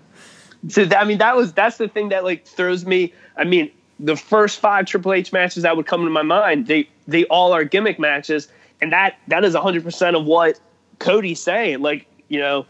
[0.68, 3.12] So that, I mean, that was that's the thing that like throws me.
[3.36, 6.88] I mean, the first five Triple H matches that would come to my mind, they
[7.06, 8.48] they all are gimmick matches,
[8.80, 10.58] and that that is 100 percent of what
[10.98, 11.80] Cody's saying.
[11.80, 12.66] Like you know,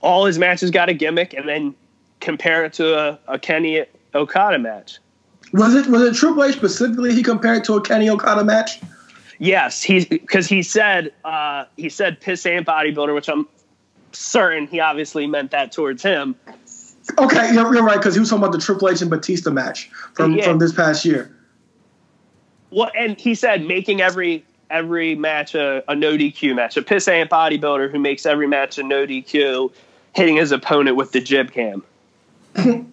[0.00, 1.74] all his matches got a gimmick, and then
[2.20, 3.84] compare it to a, a Kenny
[4.14, 4.98] Okada match.
[5.52, 8.80] Was it was it Triple H specifically he compared it to a Kenny Okada match?
[9.38, 13.48] Yes, he because he said uh, he said piss and bodybuilder, which I'm
[14.12, 16.36] certain he obviously meant that towards him.
[17.18, 19.90] Okay, you're, you're right because he was talking about the Triple H and Batista match
[20.14, 20.44] from Yeah.
[20.44, 21.34] from this past year.
[22.70, 27.08] Well, and he said making every every match a, a no DQ match, a piss
[27.08, 29.72] and bodybuilder who makes every match a no DQ,
[30.14, 31.82] hitting his opponent with the jib cam.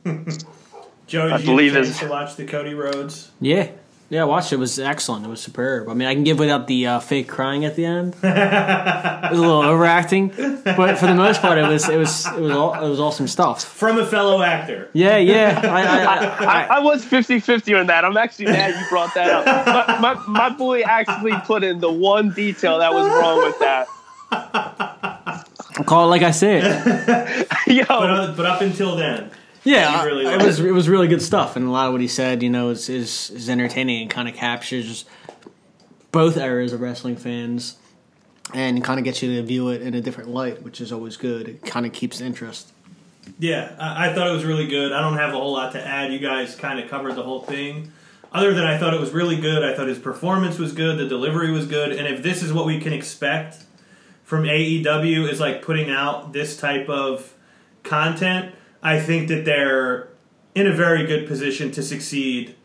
[1.07, 3.32] Joe, I you believe get a to watch the Cody Rhodes?
[3.39, 3.70] Yeah.
[4.10, 4.55] Yeah, I watched it.
[4.55, 5.26] It was excellent.
[5.26, 5.89] It was superb.
[5.89, 8.14] I mean, I can give without the uh, fake crying at the end.
[8.24, 10.30] it was a little overacting,
[10.64, 13.28] but for the most part, it was it was it was all it was awesome
[13.28, 13.66] stuff.
[13.66, 14.89] From a fellow actor.
[14.93, 15.60] Yeah, yeah.
[15.62, 18.05] I, I, I, I, I was 50-50 on that.
[18.05, 19.99] I'm actually mad you brought that up.
[20.01, 23.88] My, my, my boy actually put in the one detail that was wrong with that.
[25.86, 27.45] Call it like I said.
[27.68, 29.30] Yo, But, uh, but up until then,
[29.68, 32.07] Yeah, really it was it was really good stuff, and a lot of what he
[32.07, 35.05] said, you know, is is, is entertaining and kind of captures
[36.11, 37.78] both eras of wrestling fans,
[38.53, 41.18] and kind of gets you to view it in a different light, which is always
[41.18, 41.49] good.
[41.49, 42.72] It kind of keeps interest.
[43.39, 44.91] yeah, I, I thought it was really good.
[44.93, 46.13] I don't have a whole lot to add.
[46.13, 47.91] You guys kind of covered the whole thing.
[48.32, 49.63] Other than I thought it was really good.
[49.63, 50.97] I thought his performance was good.
[50.97, 51.91] The delivery was good.
[51.93, 53.63] And if this is what we can expect
[54.24, 57.34] from AEW is like putting out this type of
[57.84, 58.53] content,
[58.88, 60.08] I think that they're
[60.56, 62.56] in a very good position to succeed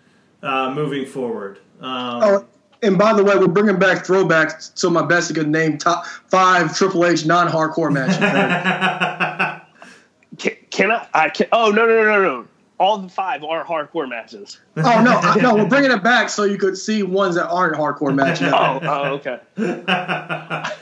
[0.40, 1.58] uh, moving forward.
[1.80, 2.44] Um, Oh,
[2.80, 6.76] and by the way, we're bringing back throwbacks, so my best could name top five
[6.76, 8.18] Triple H non-hardcore matches.
[10.38, 11.08] can, can I?
[11.12, 12.46] I can, oh no no no no no!
[12.78, 14.60] All the five are hardcore matches.
[14.76, 17.74] oh no, I- no, we're bringing it back so you could see ones that aren't
[17.76, 18.48] hardcore matches.
[18.52, 19.40] Oh oh okay.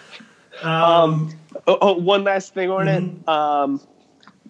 [0.63, 1.31] um.
[1.67, 3.29] Oh, oh, one last thing on it.
[3.29, 3.81] Um.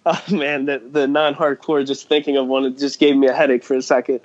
[0.05, 1.85] Oh man, the the non-hardcore.
[1.85, 4.19] Just thinking of one, it just gave me a headache for a second.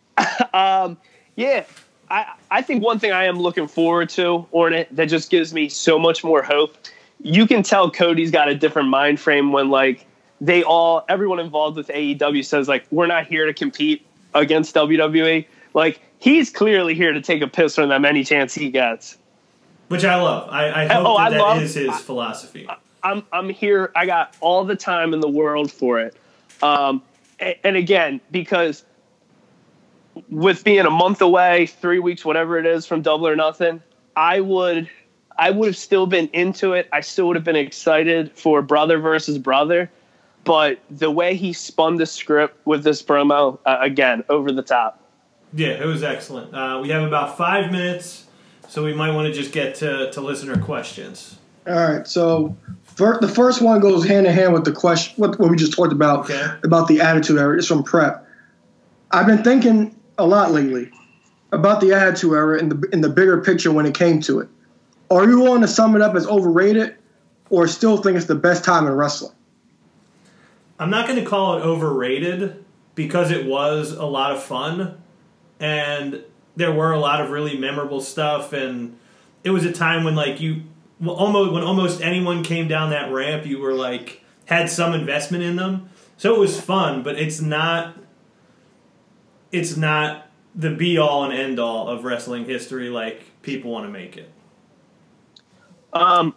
[0.54, 0.96] um.
[1.36, 1.64] Yeah.
[2.10, 5.70] I, I think one thing I am looking forward to, Ornit, that just gives me
[5.70, 6.76] so much more hope.
[7.22, 10.04] You can tell Cody's got a different mind frame when like
[10.40, 14.04] they all everyone involved with AEW says like we're not here to compete
[14.34, 15.46] against WWE.
[15.72, 19.16] Like he's clearly here to take a piss from them any chance he gets.
[19.88, 20.48] which I love.
[20.50, 22.68] I, I hope Oh, that, I that love- is his philosophy.
[23.02, 23.92] I'm I'm here.
[23.96, 26.16] I got all the time in the world for it.
[26.62, 27.02] Um,
[27.40, 28.84] a- and again, because
[30.30, 33.82] with being a month away, three weeks, whatever it is from Double or Nothing,
[34.16, 34.88] I would
[35.38, 36.88] I would have still been into it.
[36.92, 39.90] I still would have been excited for brother versus brother.
[40.44, 45.00] But the way he spun the script with this promo, uh, again, over the top.
[45.54, 46.52] Yeah, it was excellent.
[46.52, 48.24] Uh, we have about five minutes,
[48.68, 51.38] so we might want to just get to, to listener questions.
[51.66, 52.56] All right, so
[52.96, 55.72] fir- the first one goes hand in hand with the question what, what we just
[55.72, 56.50] talked about Okay.
[56.64, 57.56] about the attitude era.
[57.58, 58.26] It's from Prep.
[59.10, 60.90] I've been thinking a lot lately
[61.52, 64.48] about the attitude era in the in the bigger picture when it came to it.
[65.10, 66.94] Are you willing to sum it up as overrated,
[67.50, 69.32] or still think it's the best time in wrestling?
[70.78, 72.64] I'm not going to call it overrated
[72.94, 75.00] because it was a lot of fun
[75.60, 76.22] and
[76.56, 78.98] there were a lot of really memorable stuff and
[79.44, 80.62] it was a time when like you
[81.04, 85.56] almost when almost anyone came down that ramp you were like had some investment in
[85.56, 85.88] them.
[86.16, 87.96] So it was fun, but it's not
[89.50, 93.90] it's not the be all and end all of wrestling history like people want to
[93.90, 94.30] make it.
[95.92, 96.34] Um,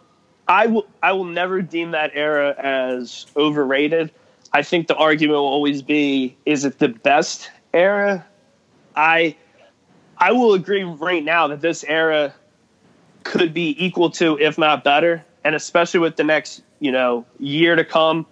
[0.48, 0.86] I will.
[1.02, 4.12] I will never deem that era as overrated.
[4.52, 8.24] I think the argument will always be: is it the best era?
[8.94, 9.36] I,
[10.16, 12.34] I will agree right now that this era
[13.26, 17.76] could be equal to, if not better, and especially with the next, you know, year
[17.76, 18.26] to come,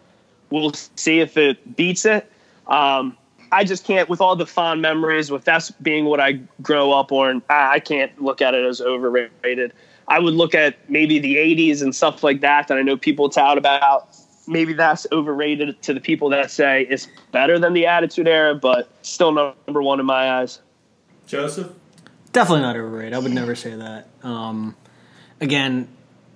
[0.51, 2.31] we'll see if it beats it.
[2.67, 3.17] Um,
[3.53, 7.13] I just can't, with all the fond memories, with that's being what I grow up
[7.13, 9.73] on, I, I can't look at it as overrated.
[10.09, 13.29] I would look at maybe the 80s and stuff like that that I know people
[13.29, 14.09] tout about.
[14.47, 18.89] Maybe that's overrated to the people that say it's better than the Attitude Era, but
[19.03, 20.61] still number one in my eyes.
[21.27, 21.73] Joseph?
[22.33, 23.15] Definitely not overrated.
[23.15, 24.09] I would never say that.
[24.23, 24.77] Um,
[25.41, 25.89] again,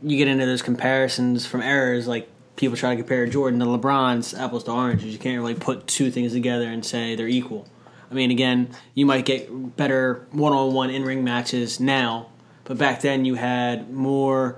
[0.03, 2.07] you get into those comparisons from errors.
[2.07, 5.13] like people try to compare Jordan to LeBron's apples to oranges.
[5.13, 7.67] You can't really put two things together and say they're equal.
[8.11, 12.29] I mean, again, you might get better one-on-one in-ring matches now,
[12.65, 14.57] but back then you had more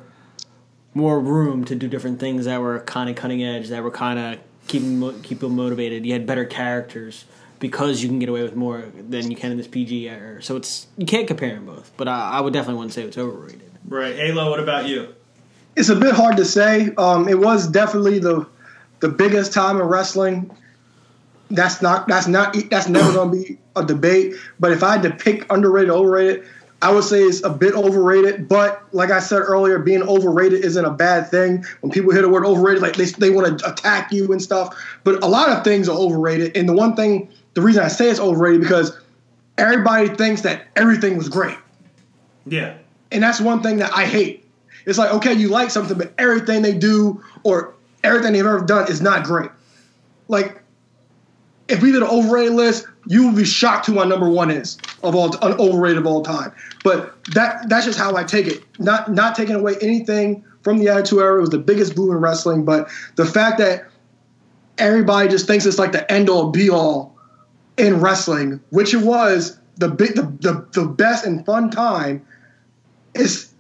[0.92, 4.18] more room to do different things that were kind of cutting edge, that were kind
[4.18, 6.04] of keeping keep people motivated.
[6.04, 7.24] You had better characters
[7.60, 10.42] because you can get away with more than you can in this PG era.
[10.42, 13.06] So it's you can't compare them both, but I, I would definitely want to say
[13.06, 13.69] it's overrated.
[13.86, 14.16] Right.
[14.16, 15.14] Alo, what about you?
[15.76, 16.92] It's a bit hard to say.
[16.96, 18.46] Um, it was definitely the
[19.00, 20.50] the biggest time in wrestling.
[21.50, 24.34] That's not that's not that's never going to be a debate.
[24.58, 26.44] But if I had to pick underrated, overrated,
[26.82, 28.48] I would say it's a bit overrated.
[28.48, 31.64] But like I said earlier, being overrated isn't a bad thing.
[31.80, 34.76] When people hear the word overrated, like they they want to attack you and stuff.
[35.04, 36.56] But a lot of things are overrated.
[36.56, 38.98] And the one thing, the reason I say it's overrated because
[39.58, 41.58] everybody thinks that everything was great.
[42.46, 42.76] Yeah.
[43.12, 44.46] And that's one thing that I hate.
[44.86, 48.90] It's like, okay, you like something, but everything they do or everything they've ever done
[48.90, 49.50] is not great.
[50.28, 50.62] Like,
[51.68, 54.78] if we did an overrated list, you would be shocked who my number one is
[55.02, 56.52] of all an overrated of all time.
[56.82, 58.64] But that that's just how I take it.
[58.78, 61.38] Not not taking away anything from the Attitude Era.
[61.38, 63.88] It was the biggest boom in wrestling, but the fact that
[64.78, 67.16] everybody just thinks it's like the end all be all
[67.76, 72.24] in wrestling, which it was the big the, the, the best and fun time,
[73.14, 73.52] is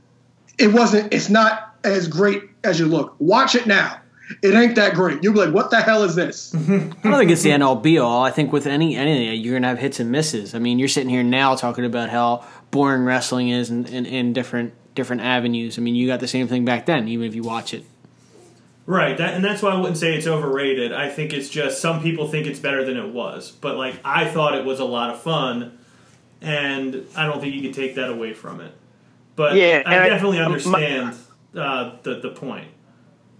[0.58, 3.14] it wasn't it's not as great as you look.
[3.18, 4.00] Watch it now.
[4.42, 5.24] It ain't that great.
[5.24, 6.54] You'll be like, what the hell is this?
[6.54, 8.22] I don't think it's the end all be all.
[8.22, 10.54] I think with any anything, you're gonna have hits and misses.
[10.54, 14.32] I mean, you're sitting here now talking about how boring wrestling is in, in, in
[14.32, 15.78] different different avenues.
[15.78, 17.84] I mean, you got the same thing back then, even if you watch it.
[18.86, 20.92] Right, that, and that's why I wouldn't say it's overrated.
[20.92, 24.28] I think it's just some people think it's better than it was, but like I
[24.28, 25.78] thought it was a lot of fun,
[26.40, 28.72] and I don't think you could take that away from it.
[29.40, 31.14] But Yeah, I and I- definitely my- understand
[31.56, 32.66] uh, the the point.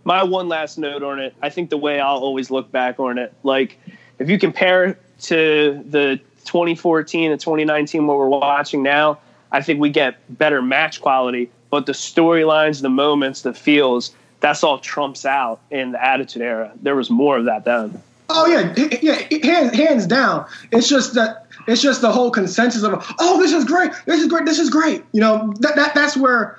[0.05, 3.19] my one last note on it, I think the way I'll always look back on
[3.19, 3.79] it, like
[4.19, 9.19] if you compare to the 2014 and 2019 what we're watching now,
[9.53, 14.65] I think we get better match quality, but the storylines, the moments, the feels, that's
[14.65, 16.73] all trumps out in the Attitude Era.
[16.81, 18.03] There was more of that then.
[18.31, 18.73] Oh yeah,
[19.03, 20.47] yeah, hands hands down.
[20.73, 24.29] It's just that it's just the whole consensus of oh this is great, this is
[24.29, 25.05] great, this is great.
[25.13, 26.59] You know that, that that's where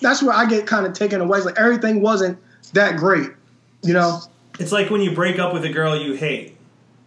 [0.00, 1.38] that's where I get kind of taken away.
[1.38, 2.38] It's like everything wasn't
[2.72, 3.30] that great.
[3.82, 4.20] You know,
[4.58, 6.56] It's like when you break up with a girl you hate,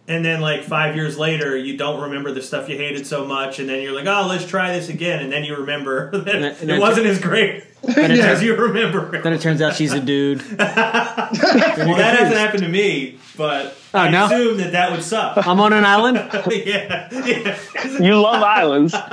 [0.08, 3.58] and then like five years later you don't remember the stuff you hated so much,
[3.58, 6.42] and then you're like, oh, let's try this again, and then you remember that then-
[6.44, 8.26] it then- wasn't as great Then it, Yeah.
[8.30, 9.20] as you remember.
[9.22, 10.42] then it turns out she's a dude.
[10.58, 14.26] well, that hasn't happened to me, but Oh, I no?
[14.26, 15.38] assume that that would suck.
[15.46, 16.16] I'm on an island.
[16.50, 17.58] yeah, yeah.
[18.00, 18.92] You love Islands.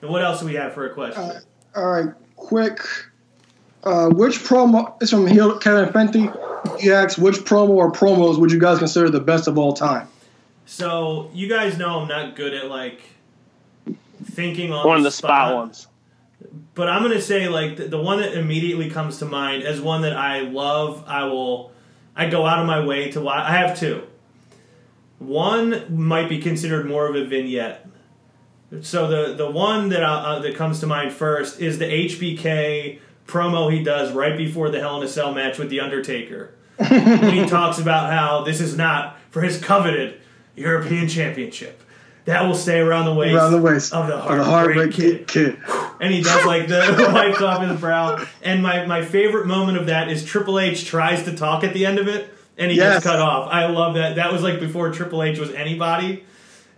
[0.00, 1.32] What else do we have for a question?
[1.76, 2.80] all right, quick.
[3.84, 4.94] Uh, which promo?
[5.00, 6.80] It's from Heel- Kevin Fenty.
[6.80, 10.08] He asks, which promo or promos would you guys consider the best of all time?
[10.66, 13.00] So you guys know I'm not good at like
[14.24, 15.88] thinking on, One of the spot ones.
[16.74, 20.02] but I'm gonna say like the, the one that immediately comes to mind as one
[20.02, 21.04] that I love.
[21.06, 21.71] I will,
[22.14, 23.44] I go out of my way to watch.
[23.44, 24.02] I have two.
[25.18, 27.86] One might be considered more of a vignette.
[28.80, 33.72] So the the one that uh, that comes to mind first is the HBK promo
[33.72, 36.54] he does right before the Hell in a Cell match with the Undertaker.
[36.76, 40.20] when he talks about how this is not for his coveted
[40.56, 41.81] European Championship.
[42.24, 45.58] That will stay around the waist, Around the waist of the Heartbreak Heartbreak Kid Kid.
[46.00, 48.24] and he does like the wipes off his brow.
[48.42, 51.84] And my, my favorite moment of that is Triple H tries to talk at the
[51.84, 52.94] end of it, and he Yes.
[52.96, 53.48] gets cut off.
[53.52, 54.14] I love that.
[54.16, 56.24] That was like before Triple H was anybody,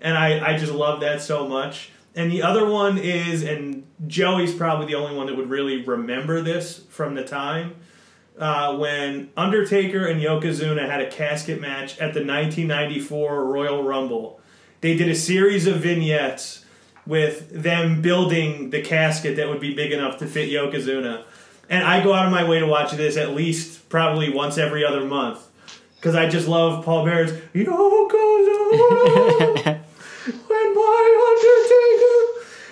[0.01, 1.91] and I, I just love that so much.
[2.17, 6.41] And the other one is, and Joey's probably the only one that would really remember
[6.41, 7.75] this from the time.
[8.39, 14.41] Uh, when Undertaker and Yokozuna had a casket match at the 1994 Royal Rumble,
[14.85, 16.62] they did a series of vignettes
[17.07, 21.24] with them building the casket that would be big enough to fit Yokozuna.
[21.70, 24.85] And I go out of my way to watch this at least probably once every
[24.85, 25.41] other month
[25.97, 27.55] because I just love Paul Bearer's Yokozuna.
[30.49, 32.18] when my Undertaker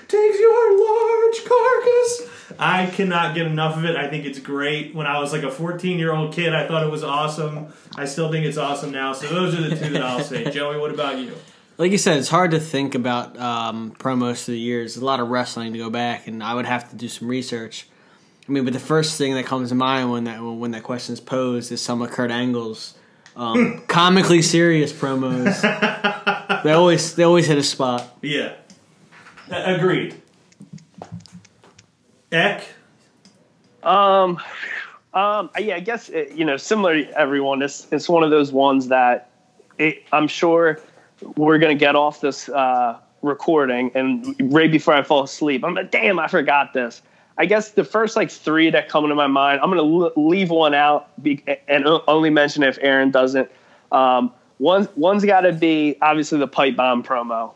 [0.06, 2.28] takes your large carcass.
[2.58, 3.96] I cannot get enough of it.
[3.96, 4.94] I think it's great.
[4.94, 7.72] When I was like a 14 year old kid, I thought it was awesome.
[7.96, 9.14] I still think it's awesome now.
[9.14, 10.50] So those are the two that I'll say.
[10.50, 11.34] Joey, what about you?
[11.78, 14.94] Like you said, it's hard to think about um, promos through the years.
[14.94, 17.28] There's a lot of wrestling to go back, and I would have to do some
[17.28, 17.88] research.
[18.48, 21.14] I mean, but the first thing that comes to mind when that when that question
[21.14, 22.94] is posed is some of Kurt Angle's
[23.36, 25.62] um, comically serious promos.
[26.62, 28.18] they always they always hit a spot.
[28.20, 28.54] Yeah.
[29.50, 30.20] A- agreed.
[32.30, 32.66] Eck?
[33.82, 34.40] Um,
[35.14, 38.52] um, yeah, I guess uh, you know, similar to everyone, it's it's one of those
[38.52, 39.30] ones that
[39.78, 40.80] it, I'm sure
[41.36, 45.90] we're gonna get off this uh, recording, and right before I fall asleep, I'm like,
[45.90, 47.02] damn, I forgot this.
[47.38, 50.50] I guess the first like three that come to my mind, I'm gonna l- leave
[50.50, 53.50] one out be- and only mention if Aaron doesn't.
[53.90, 57.52] Um, one one's got to be obviously the pipe bomb promo.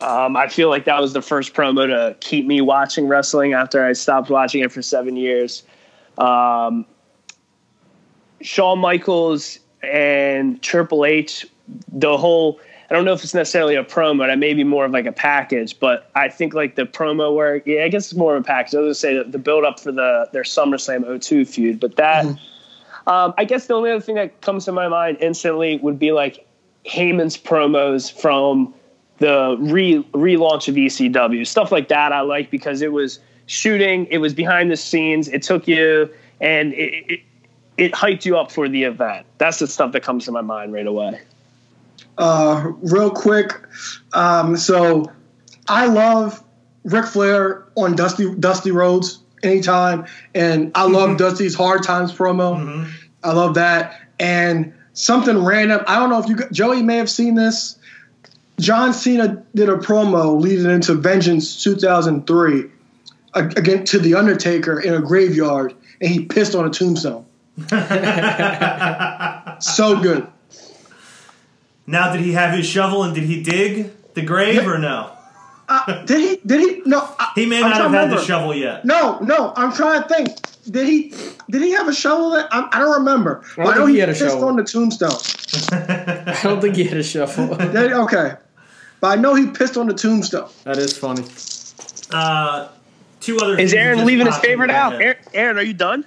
[0.00, 3.84] Um, I feel like that was the first promo to keep me watching wrestling after
[3.84, 5.64] I stopped watching it for seven years.
[6.18, 6.86] Um,
[8.40, 11.46] Shawn Michaels and Triple H,
[11.88, 12.60] the whole.
[12.90, 14.26] I don't know if it's necessarily a promo.
[14.26, 17.62] That may be more of like a package, but I think like the promo where
[17.66, 18.74] yeah, I guess it's more of a package.
[18.74, 21.96] I was gonna say the, the build up for the their SummerSlam 02 feud, but
[21.96, 22.26] that.
[23.06, 26.12] Um, I guess the only other thing that comes to my mind instantly would be
[26.12, 26.46] like
[26.84, 28.74] Heyman's promos from
[29.16, 32.12] the re relaunch of ECW, stuff like that.
[32.12, 36.10] I like because it was shooting, it was behind the scenes, it took you
[36.40, 37.20] and it, it,
[37.78, 39.24] it hyped you up for the event.
[39.38, 41.20] That's the stuff that comes to my mind right away.
[42.18, 43.52] Uh, real quick,
[44.12, 45.10] um, so
[45.68, 46.42] I love
[46.84, 52.90] Ric Flair on Dusty Dusty Rhodes anytime, and I love Dusty's Hard Times promo.
[53.22, 55.82] I love that, and something random.
[55.86, 57.78] I don't know if you Joey may have seen this.
[58.58, 62.64] John Cena did a promo leading into Vengeance 2003,
[63.36, 67.24] ag- again to the Undertaker in a graveyard, and he pissed on a tombstone.
[69.60, 70.26] so good.
[71.86, 75.10] Now, did he have his shovel and did he dig the grave or no?
[75.68, 76.36] Uh, did he?
[76.46, 76.82] Did he?
[76.86, 77.00] No.
[77.18, 78.84] I, He may I'm not have to had the shovel yet.
[78.84, 79.52] No, no.
[79.56, 80.30] I'm trying to think.
[80.70, 81.12] Did he?
[81.50, 82.30] Did he have a shovel?
[82.30, 83.42] That I, I don't remember.
[83.52, 84.48] I don't But I know think he, he had a pissed shovel.
[84.48, 85.10] on the tombstone.
[85.72, 87.54] I don't think he had a shovel.
[87.56, 87.92] Did?
[87.92, 88.34] Okay,
[89.00, 90.48] but I know he pissed on the tombstone.
[90.64, 91.24] that is funny.
[92.12, 92.68] Uh,
[93.20, 93.58] two other.
[93.58, 94.94] Is Aaron leaving his popped favorite out?
[94.94, 96.04] Aaron, Aaron, are you done?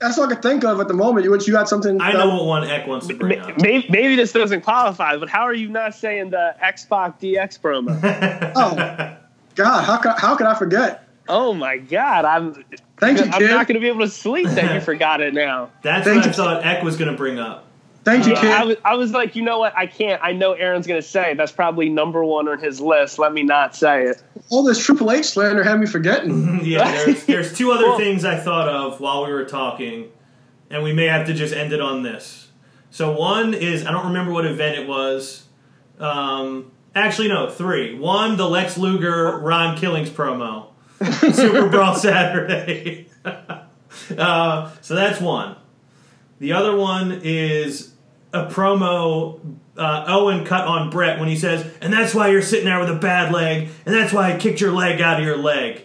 [0.00, 1.30] That's all I can think of at the moment.
[1.30, 2.00] Which you had something?
[2.00, 3.60] I know what one Eck wants to bring up.
[3.60, 8.52] Maybe, maybe this doesn't qualify, but how are you not saying the Xbox DX promo?
[8.56, 9.16] Oh,
[9.54, 9.84] God!
[9.84, 11.06] How could how could I forget?
[11.28, 12.64] oh my God, I'm
[12.98, 13.50] Thank you, I'm kid.
[13.50, 15.70] not going to be able to sleep that you forgot it now.
[15.82, 17.66] That's Thank what I thought Eck was going to bring up.
[18.02, 19.76] Thank you, I was, I was like, you know what?
[19.76, 20.22] I can't.
[20.24, 23.18] I know Aaron's going to say that's probably number one on his list.
[23.18, 24.22] Let me not say it.
[24.48, 26.60] All this Triple H slander had me forgetting.
[26.64, 30.10] Yeah, there's, there's two other Well- things I thought of while we were talking,
[30.70, 32.48] and we may have to just end it on this.
[32.90, 35.44] So one is I don't remember what event it was.
[35.98, 37.98] Um, actually, no, three.
[37.98, 40.68] One, the Lex Luger Ron Killings promo,
[41.34, 43.08] Super Brawl Saturday.
[44.16, 45.56] uh, so that's one.
[46.40, 47.89] The other one is
[48.32, 49.40] a promo
[49.76, 52.90] uh, Owen cut on Brett when he says, "And that's why you're sitting there with
[52.90, 55.82] a bad leg, and that's why I kicked your leg out of your leg."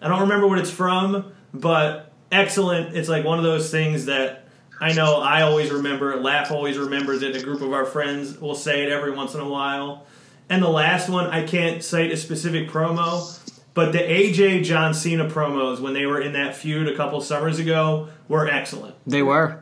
[0.00, 2.96] I don't remember what it's from, but excellent.
[2.96, 4.46] It's like one of those things that
[4.80, 6.16] I know I always remember.
[6.20, 7.34] Laugh always remembers it.
[7.34, 10.06] A group of our friends will say it every once in a while.
[10.48, 13.38] And the last one, I can't cite a specific promo,
[13.74, 17.58] but the AJ John Cena promos when they were in that feud a couple summers
[17.58, 18.94] ago were excellent.
[19.06, 19.60] They were.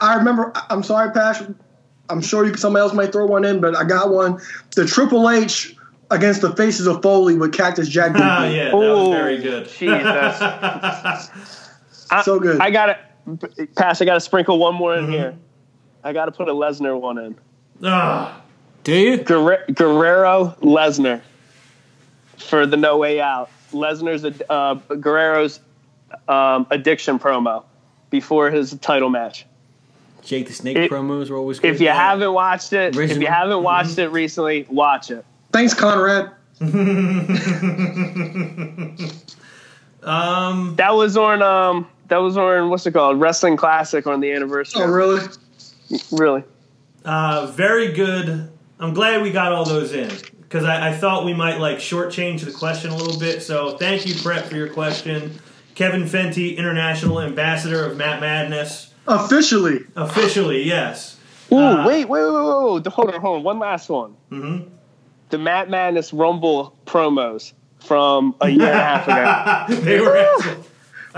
[0.00, 0.52] I remember.
[0.68, 1.42] I'm sorry, Pash.
[2.08, 4.40] I'm sure you, somebody else might throw one in, but I got one.
[4.74, 5.76] The Triple H
[6.10, 8.12] against the Faces of Foley with Cactus Jack.
[8.16, 8.56] Ah, Dookie.
[8.56, 9.66] yeah, that was Oh, very good.
[9.66, 11.30] Jeez, that's,
[12.24, 12.60] So good.
[12.60, 12.86] I got
[13.40, 14.00] to pass.
[14.00, 15.12] I got to sprinkle one more in Mm-hmm.
[15.12, 15.34] here.
[16.04, 17.36] I got to put a Lesnar one in.
[17.82, 18.40] Ah,
[18.84, 19.16] Do you?
[19.16, 21.20] Guerre- Guerrero Lesnar
[22.38, 23.50] for the No Way Out.
[23.72, 25.58] Lesnar's uh, Guerrero's
[26.28, 27.64] um, addiction promo
[28.10, 29.44] before his title match.
[30.26, 31.72] Jake the Snake It- promos were always good.
[31.72, 35.24] If you haven't watched it, if you haven't watched it recently, watch it.
[35.52, 36.32] Thanks, Conrad.
[40.02, 44.32] um, That was on um that was on what's it called Wrestling Classic on the
[44.32, 44.82] anniversary.
[44.82, 45.24] Oh, really?
[46.12, 46.42] Really?
[47.04, 48.50] uh, very good.
[48.80, 50.10] I'm glad we got all those in
[50.42, 53.42] because I, I thought we might like shortchange the question a little bit.
[53.42, 55.38] So thank you, Brett, for your question.
[55.76, 59.80] Kevin Fenty, International Ambassador of Matt Madness, Officially.
[59.96, 61.16] officially, yes.
[61.52, 62.42] Ooh, Uh, wait, wait, wait, wait,
[62.82, 63.42] wait, hold on, hold on.
[63.44, 64.14] One last one.
[64.32, 64.64] Mhm.
[65.30, 69.80] The Matt Madness Rumble promos from a year and a half ago.
[69.82, 70.66] they were excellent.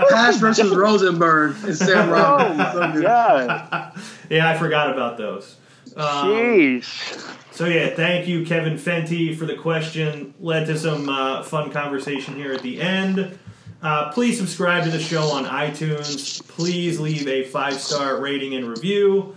[0.09, 3.91] Pash versus Rosenberg and Sam Oh my So god!
[4.29, 5.55] Yeah, I forgot about those.
[5.97, 7.35] Um, Jeez.
[7.51, 10.33] So yeah, thank you, Kevin Fenty, for the question.
[10.39, 13.37] Led to some uh, fun conversation here at the end.
[13.81, 16.45] Uh, please subscribe to the show on iTunes.
[16.49, 19.35] Please leave a five star rating and review.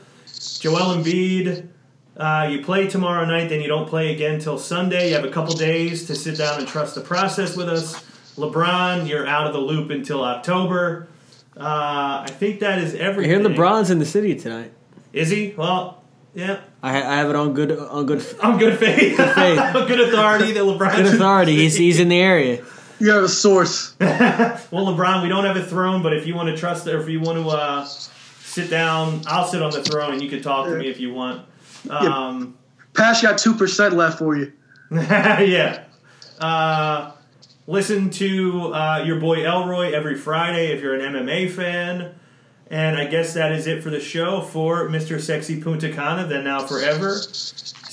[0.58, 1.68] Joel Embiid,
[2.16, 5.08] uh, you play tomorrow night, then you don't play again till Sunday.
[5.10, 7.94] You have a couple days to sit down and trust the process with us.
[8.36, 11.06] LeBron, you're out of the loop until October.
[11.56, 13.30] Uh, I think that is I everything.
[13.30, 14.72] hear LeBron's in the city tonight.
[15.12, 15.54] Is he?
[15.56, 16.02] Well,
[16.34, 16.60] yeah.
[16.82, 19.16] I, I have it on good on good On good faith.
[19.18, 19.58] Good faith.
[19.58, 20.96] On good authority that LeBron.
[20.96, 21.54] good authority.
[21.56, 22.64] He's he's in the area.
[23.02, 23.96] You have a source.
[24.00, 27.08] Well, LeBron, we don't have a throne, but if you want to trust, or if
[27.08, 30.66] you want to uh, sit down, I'll sit on the throne, and you can talk
[30.66, 31.44] to me if you want.
[31.90, 32.56] Um,
[32.94, 34.52] Pash got 2% left for you.
[34.92, 35.82] yeah.
[36.38, 37.12] Uh,
[37.66, 42.14] listen to uh, your boy Elroy every Friday if you're an MMA fan.
[42.70, 45.20] And I guess that is it for the show for Mr.
[45.20, 47.20] Sexy Punta Cana, then now forever.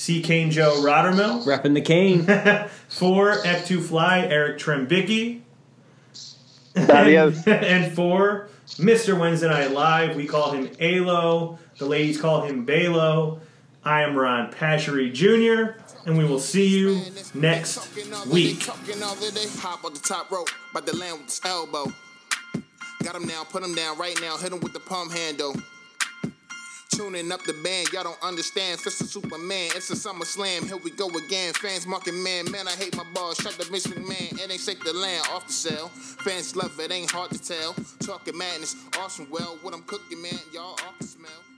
[0.09, 0.23] C.
[0.23, 1.43] Kane Joe Rottermill.
[1.45, 2.23] Repping the cane.
[2.87, 5.41] For F2 Fly, Eric Trembicki.
[6.75, 7.37] Adios.
[7.45, 9.19] And, and for Mr.
[9.19, 11.59] Wednesday Night Live, we call him Alo.
[11.77, 13.39] The ladies call him Balo.
[13.83, 17.03] I am Ron Pashery Jr., and we will see you
[17.35, 17.95] next
[18.25, 18.65] week.
[18.65, 21.93] Talking all the day, hop on the top rope, by the land with his elbow.
[23.03, 25.55] Got him down, put him down right now, hit him with the palm handle.
[26.89, 28.79] Tuning up the band, y'all don't understand.
[28.79, 30.65] Fist of Superman, it's a summer slam.
[30.65, 31.53] Here we go again.
[31.53, 33.37] Fans marking man, man, I hate my balls.
[33.37, 35.89] Shut the Vince McMahon, it ain't safe the land off the cell.
[35.89, 37.75] Fans love it, ain't hard to tell.
[37.99, 39.27] Talking madness, awesome.
[39.29, 41.48] Well, what I'm cooking, man, y'all off the smell.